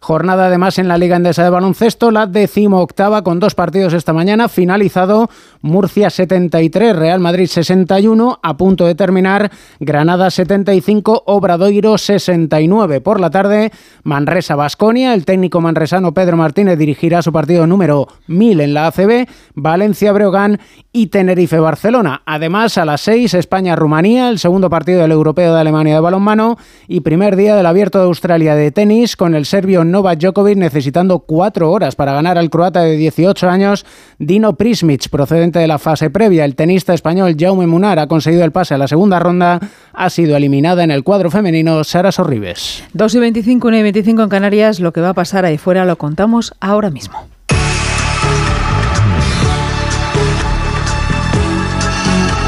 Jornada 0.00 0.46
además 0.46 0.78
en 0.78 0.88
la 0.88 0.98
Liga 0.98 1.16
Endesa 1.16 1.42
de 1.42 1.50
Baloncesto, 1.50 2.10
la 2.10 2.26
decimoctava 2.26 3.22
con 3.22 3.40
dos 3.40 3.54
partidos 3.54 3.92
esta 3.92 4.12
mañana, 4.12 4.48
finalizado 4.48 5.28
Murcia 5.62 6.10
73, 6.10 6.94
Real 6.94 7.20
Madrid 7.20 7.46
61, 7.46 8.38
a 8.42 8.56
punto 8.56 8.86
de 8.86 8.94
terminar 8.94 9.50
Granada 9.80 10.30
75, 10.30 11.24
Obradoiro 11.26 11.98
69. 11.98 13.00
Por 13.00 13.20
la 13.20 13.30
tarde, 13.30 13.72
Manresa 14.02 14.56
Basconia, 14.56 15.14
el 15.14 15.24
técnico 15.24 15.60
manresano 15.60 16.14
Pedro 16.14 16.36
Martínez 16.36 16.78
dirigirá 16.78 17.22
su 17.22 17.32
partido 17.32 17.66
número 17.66 18.08
1000 18.26 18.60
en 18.60 18.74
la 18.74 18.88
ACB, 18.88 19.26
Valencia 19.54 20.12
Breogán 20.12 20.60
y 20.92 21.08
Tenerife 21.08 21.58
Barcelona. 21.58 22.22
Además, 22.26 22.78
a 22.78 22.84
las 22.84 23.00
6 23.02 23.34
España-Rumanía, 23.34 24.28
el 24.28 24.38
segundo 24.38 24.70
partido 24.70 25.02
del 25.02 25.12
Europeo 25.12 25.54
de 25.54 25.60
Alemania 25.60 25.94
de 25.94 26.00
balonmano 26.00 26.56
y 26.88 27.00
primer 27.00 27.36
día 27.36 27.56
del 27.56 27.66
Abierto 27.66 27.98
de 27.98 28.04
Australia 28.04 28.54
de 28.54 28.70
tenis 28.70 29.16
con 29.16 29.34
el 29.34 29.46
serbio 29.46 29.84
Novak 29.84 30.18
Djokovic 30.18 30.56
necesitando 30.56 31.20
cuatro 31.20 31.70
horas 31.70 31.96
para 31.96 32.12
ganar 32.12 32.38
al 32.38 32.50
croata 32.50 32.82
de 32.82 32.96
18 32.96 33.48
años 33.48 33.86
Dino 34.18 34.56
Prismic, 34.56 35.08
procedente 35.08 35.45
de 35.52 35.66
la 35.66 35.78
fase 35.78 36.10
previa. 36.10 36.44
El 36.44 36.54
tenista 36.54 36.94
español 36.94 37.36
Jaume 37.38 37.66
Munar 37.66 37.98
ha 37.98 38.06
conseguido 38.06 38.44
el 38.44 38.52
pase 38.52 38.74
a 38.74 38.78
la 38.78 38.88
segunda 38.88 39.18
ronda, 39.18 39.60
ha 39.92 40.10
sido 40.10 40.36
eliminada 40.36 40.84
en 40.84 40.90
el 40.90 41.04
cuadro 41.04 41.30
femenino 41.30 41.82
Sara 41.84 42.12
Sorribes. 42.12 42.84
2 42.92 43.14
y 43.14 43.18
25, 43.18 43.68
1 43.68 43.76
y 43.76 43.82
25 43.82 44.22
en 44.22 44.28
Canarias, 44.28 44.80
lo 44.80 44.92
que 44.92 45.00
va 45.00 45.10
a 45.10 45.14
pasar 45.14 45.44
ahí 45.44 45.58
fuera 45.58 45.84
lo 45.84 45.96
contamos 45.96 46.54
ahora 46.60 46.90
mismo. 46.90 47.28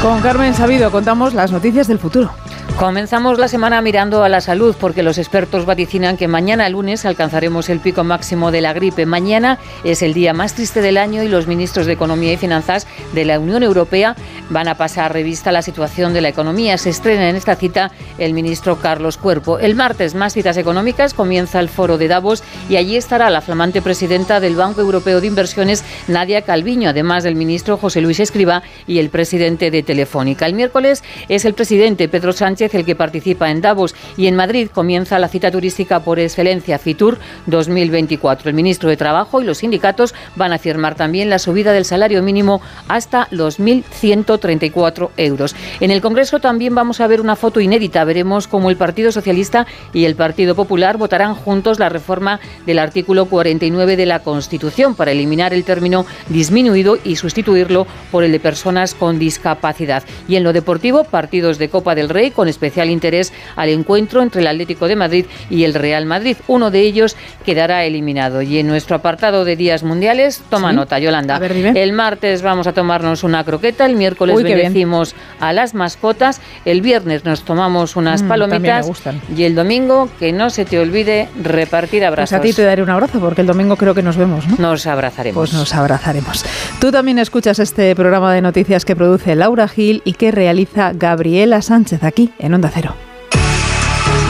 Con 0.01 0.21
Carmen 0.21 0.53
Sabido 0.53 0.91
contamos 0.91 1.33
las 1.33 1.51
noticias 1.51 1.87
del 1.87 1.99
futuro. 1.99 2.31
Comenzamos 2.79 3.37
la 3.39 3.49
semana 3.49 3.81
mirando 3.81 4.23
a 4.23 4.29
la 4.29 4.39
salud 4.39 4.73
porque 4.79 5.03
los 5.03 5.17
expertos 5.17 5.65
vaticinan 5.65 6.15
que 6.15 6.29
mañana 6.29 6.69
lunes 6.69 7.03
alcanzaremos 7.03 7.67
el 7.67 7.81
pico 7.81 8.05
máximo 8.05 8.51
de 8.51 8.61
la 8.61 8.71
gripe. 8.71 9.05
Mañana 9.05 9.59
es 9.83 10.01
el 10.01 10.13
día 10.13 10.31
más 10.31 10.53
triste 10.53 10.81
del 10.81 10.95
año 10.95 11.21
y 11.21 11.27
los 11.27 11.45
ministros 11.45 11.87
de 11.87 11.91
Economía 11.91 12.31
y 12.31 12.37
Finanzas 12.37 12.87
de 13.11 13.25
la 13.25 13.37
Unión 13.37 13.63
Europea 13.63 14.15
van 14.49 14.69
a 14.69 14.75
pasar 14.75 15.11
revista 15.11 15.51
la 15.51 15.61
situación 15.61 16.13
de 16.13 16.21
la 16.21 16.29
economía. 16.29 16.77
Se 16.77 16.89
estrena 16.89 17.29
en 17.29 17.35
esta 17.35 17.57
cita 17.57 17.91
el 18.17 18.33
ministro 18.33 18.77
Carlos 18.77 19.17
Cuerpo. 19.17 19.59
El 19.59 19.75
martes, 19.75 20.15
más 20.15 20.31
citas 20.31 20.55
económicas, 20.55 21.13
comienza 21.13 21.59
el 21.59 21.67
foro 21.67 21.97
de 21.97 22.07
Davos 22.07 22.45
y 22.69 22.77
allí 22.77 22.95
estará 22.95 23.29
la 23.29 23.41
flamante 23.41 23.81
presidenta 23.81 24.39
del 24.39 24.55
Banco 24.55 24.79
Europeo 24.79 25.19
de 25.19 25.27
Inversiones, 25.27 25.83
Nadia 26.07 26.43
Calviño, 26.43 26.91
además 26.91 27.25
del 27.25 27.35
ministro 27.35 27.75
José 27.75 27.99
Luis 27.99 28.21
Escriba 28.21 28.63
y 28.87 28.99
el 28.99 29.09
presidente 29.09 29.69
de 29.69 29.83
Telefónica. 29.83 30.45
El 30.45 30.53
miércoles 30.53 31.03
es 31.27 31.43
el 31.43 31.53
presidente 31.55 32.07
Pedro 32.07 32.31
Sánchez 32.31 32.68
el 32.77 32.85
que 32.85 32.95
participa 32.95 33.49
en 33.49 33.61
Davos 33.61 33.95
y 34.17 34.27
en 34.27 34.35
Madrid 34.35 34.69
comienza 34.73 35.19
la 35.19 35.27
cita 35.27 35.51
turística 35.51 35.99
por 36.01 36.19
excelencia 36.19 36.79
Fitur 36.79 37.17
2024. 37.47 38.49
El 38.49 38.55
ministro 38.55 38.89
de 38.89 38.97
Trabajo 38.97 39.41
y 39.41 39.45
los 39.45 39.59
sindicatos 39.59 40.13
van 40.35 40.53
a 40.53 40.59
firmar 40.59 40.95
también 40.95 41.29
la 41.29 41.39
subida 41.39 41.73
del 41.73 41.85
salario 41.85 42.21
mínimo 42.21 42.61
hasta 42.87 43.27
los 43.31 43.59
1.134 43.59 45.09
euros. 45.17 45.55
En 45.79 45.91
el 45.91 46.01
Congreso 46.01 46.39
también 46.39 46.75
vamos 46.75 47.01
a 47.01 47.07
ver 47.07 47.21
una 47.21 47.35
foto 47.35 47.59
inédita. 47.59 48.03
Veremos 48.03 48.47
cómo 48.47 48.69
el 48.69 48.77
Partido 48.77 49.11
Socialista 49.11 49.65
y 49.93 50.05
el 50.05 50.15
Partido 50.15 50.55
Popular 50.55 50.97
votarán 50.97 51.35
juntos 51.35 51.79
la 51.79 51.89
reforma 51.89 52.39
del 52.65 52.79
artículo 52.79 53.25
49 53.25 53.95
de 53.95 54.05
la 54.05 54.19
Constitución 54.19 54.95
para 54.95 55.11
eliminar 55.11 55.53
el 55.53 55.63
término 55.63 56.05
disminuido 56.29 56.97
y 57.03 57.15
sustituirlo 57.15 57.87
por 58.11 58.23
el 58.23 58.31
de 58.31 58.39
personas 58.39 58.93
con 58.93 59.19
discapacidad. 59.19 60.03
Y 60.27 60.35
en 60.35 60.43
lo 60.43 60.53
deportivo, 60.53 61.03
partidos 61.03 61.57
de 61.57 61.69
Copa 61.69 61.95
del 61.95 62.09
Rey 62.09 62.31
con 62.31 62.47
especial 62.59 62.89
interés 62.89 63.31
al 63.55 63.69
encuentro 63.69 64.21
entre 64.21 64.41
el 64.41 64.47
Atlético 64.47 64.87
de 64.87 64.95
Madrid 64.97 65.25
y 65.49 65.63
el 65.63 65.73
Real 65.73 66.05
Madrid. 66.05 66.37
Uno 66.47 66.71
de 66.71 66.81
ellos 66.81 67.15
quedará 67.45 67.85
eliminado. 67.85 68.41
Y 68.41 68.57
en 68.57 68.67
nuestro 68.67 68.97
apartado 68.97 69.45
de 69.45 69.55
días 69.55 69.83
mundiales, 69.83 70.41
toma 70.49 70.73
nota, 70.73 70.99
Yolanda. 70.99 71.37
el 71.37 71.93
martes 71.93 72.41
vamos 72.41 72.67
a 72.67 72.73
tomarnos 72.73 73.23
una 73.23 73.43
croqueta, 73.43 73.85
el 73.85 73.95
miércoles 73.95 74.35
Uy, 74.35 74.43
bendecimos 74.43 75.15
a 75.39 75.53
las 75.53 75.73
mascotas, 75.73 76.41
el 76.65 76.81
viernes 76.81 77.23
nos 77.23 77.43
tomamos 77.43 77.95
unas 77.95 78.23
mm, 78.23 78.27
palomitas 78.27 78.91
y 79.35 79.43
el 79.43 79.55
domingo, 79.55 80.09
que 80.19 80.33
no 80.33 80.49
se 80.49 80.65
te 80.65 80.79
olvide, 80.79 81.29
repartir 81.41 82.03
abrazos. 82.03 82.37
Pues 82.37 82.39
a 82.39 82.43
ti 82.43 82.53
te 82.53 82.63
daré 82.63 82.83
un 82.83 82.89
abrazo 82.89 83.19
porque 83.19 83.41
el 83.41 83.47
domingo 83.47 83.77
creo 83.77 83.95
que 83.95 84.03
nos 84.03 84.17
vemos, 84.17 84.47
¿no? 84.47 84.57
Nos 84.57 84.85
abrazaremos. 84.85 85.35
Pues 85.35 85.53
nos 85.53 85.73
abrazaremos. 85.73 86.43
Tú 86.79 86.91
también 86.91 87.19
escuchas 87.19 87.59
este 87.59 87.95
programa 87.95 88.33
de 88.33 88.41
noticias 88.41 88.83
que 88.83 88.95
produce 88.95 89.35
Laura 89.35 89.67
Gil 89.67 90.01
y 90.03 90.13
que 90.13 90.31
realiza 90.31 90.91
Gabriela 90.93 91.61
Sánchez 91.61 92.03
aquí 92.03 92.31
en 92.39 92.48
Onda 92.53 92.71
Cero. 92.73 92.95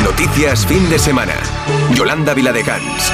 Noticias 0.03 0.65
fin 0.65 0.89
de 0.89 0.99
semana. 0.99 1.34
Yolanda 1.95 2.34
Viladecans. 2.34 3.13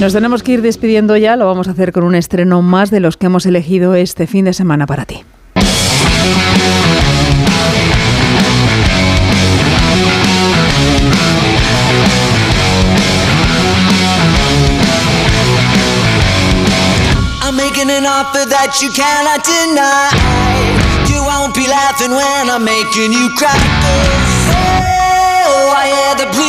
Nos 0.00 0.12
tenemos 0.12 0.42
que 0.42 0.52
ir 0.52 0.62
despidiendo 0.62 1.16
ya, 1.16 1.36
lo 1.36 1.46
vamos 1.46 1.68
a 1.68 1.72
hacer 1.72 1.92
con 1.92 2.02
un 2.02 2.14
estreno 2.14 2.60
más 2.60 2.90
de 2.90 3.00
los 3.00 3.16
que 3.16 3.26
hemos 3.26 3.46
elegido 3.46 3.94
este 3.94 4.26
fin 4.26 4.44
de 4.44 4.52
semana 4.52 4.86
para 4.86 5.04
ti. 5.04 5.22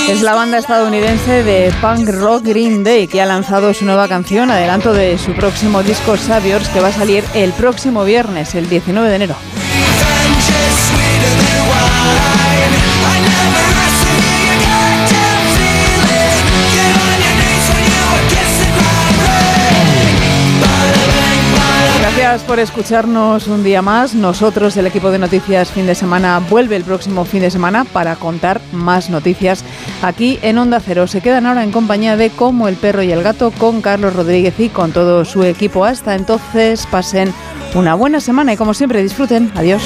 Es 0.10 0.22
la 0.22 0.34
banda 0.34 0.58
estadounidense 0.58 1.44
de 1.44 1.72
punk 1.82 2.10
rock 2.10 2.44
Green 2.46 2.84
Day 2.84 3.08
que 3.08 3.22
ha 3.22 3.26
lanzado 3.26 3.74
su 3.74 3.86
nueva 3.86 4.08
canción, 4.08 4.50
adelanto 4.50 4.94
de 4.94 5.18
su 5.18 5.34
próximo 5.34 5.84
disco 5.84 6.18
Saviors, 6.18 6.68
que 6.70 6.80
va 6.80 6.88
a 6.88 6.94
salir 6.94 7.24
el 7.34 7.54
próximo 7.54 8.04
viernes, 8.04 8.56
el 8.56 8.68
19 8.68 9.08
de 9.10 9.16
enero. 9.16 9.36
Gracias 22.16 22.44
por 22.44 22.60
escucharnos 22.60 23.48
un 23.48 23.64
día 23.64 23.82
más. 23.82 24.14
Nosotros, 24.14 24.78
el 24.78 24.86
equipo 24.86 25.10
de 25.10 25.18
noticias 25.18 25.72
fin 25.72 25.88
de 25.88 25.96
semana, 25.96 26.40
vuelve 26.48 26.76
el 26.76 26.84
próximo 26.84 27.26
fin 27.26 27.42
de 27.42 27.50
semana 27.50 27.86
para 27.86 28.16
contar 28.18 28.62
más 28.72 29.10
noticias 29.10 29.66
aquí 30.04 30.38
en 30.44 30.60
Onda 30.60 30.80
Cero. 30.80 31.08
Se 31.08 31.22
quedan 31.22 31.48
ahora 31.48 31.64
en 31.64 31.72
compañía 31.72 32.16
de 32.16 32.30
Como 32.30 32.68
el 32.68 32.76
perro 32.76 33.02
y 33.02 33.12
el 33.12 33.24
gato 33.24 33.50
con 33.50 33.82
Carlos 33.82 34.16
Rodríguez 34.16 34.54
y 34.60 34.70
con 34.70 34.92
todo 34.92 35.26
su 35.26 35.44
equipo. 35.44 35.86
Hasta 35.86 36.14
entonces, 36.14 36.86
pasen 36.86 37.34
una 37.74 37.96
buena 37.96 38.20
semana 38.20 38.54
y 38.54 38.58
como 38.58 38.76
siempre 38.76 39.02
disfruten. 39.02 39.52
Adiós. 39.56 39.82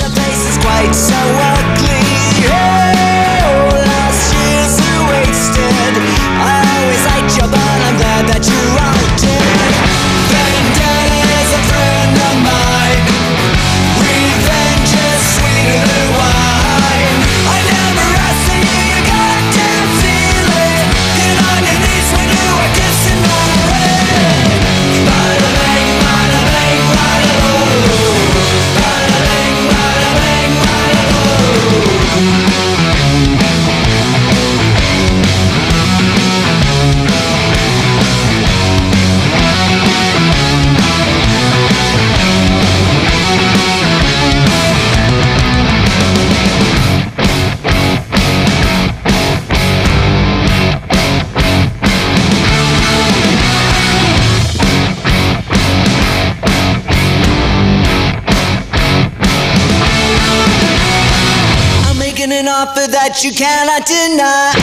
you 63.23 63.31
cannot 63.31 63.85
deny. 63.85 64.53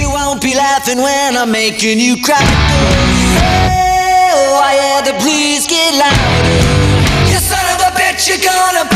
You 0.00 0.10
won't 0.10 0.42
be 0.42 0.54
laughing 0.54 0.98
when 0.98 1.36
I'm 1.36 1.52
making 1.52 2.00
you 2.00 2.20
cry. 2.22 2.42
Oh, 3.38 4.60
I 4.62 4.72
hear 4.80 5.12
the 5.12 5.18
please 5.20 5.66
get 5.66 5.94
louder. 5.94 7.30
You 7.30 7.38
son 7.38 7.64
of 7.74 7.80
a 7.86 7.98
bitch, 7.98 8.28
you're 8.28 8.38
gonna. 8.38 8.91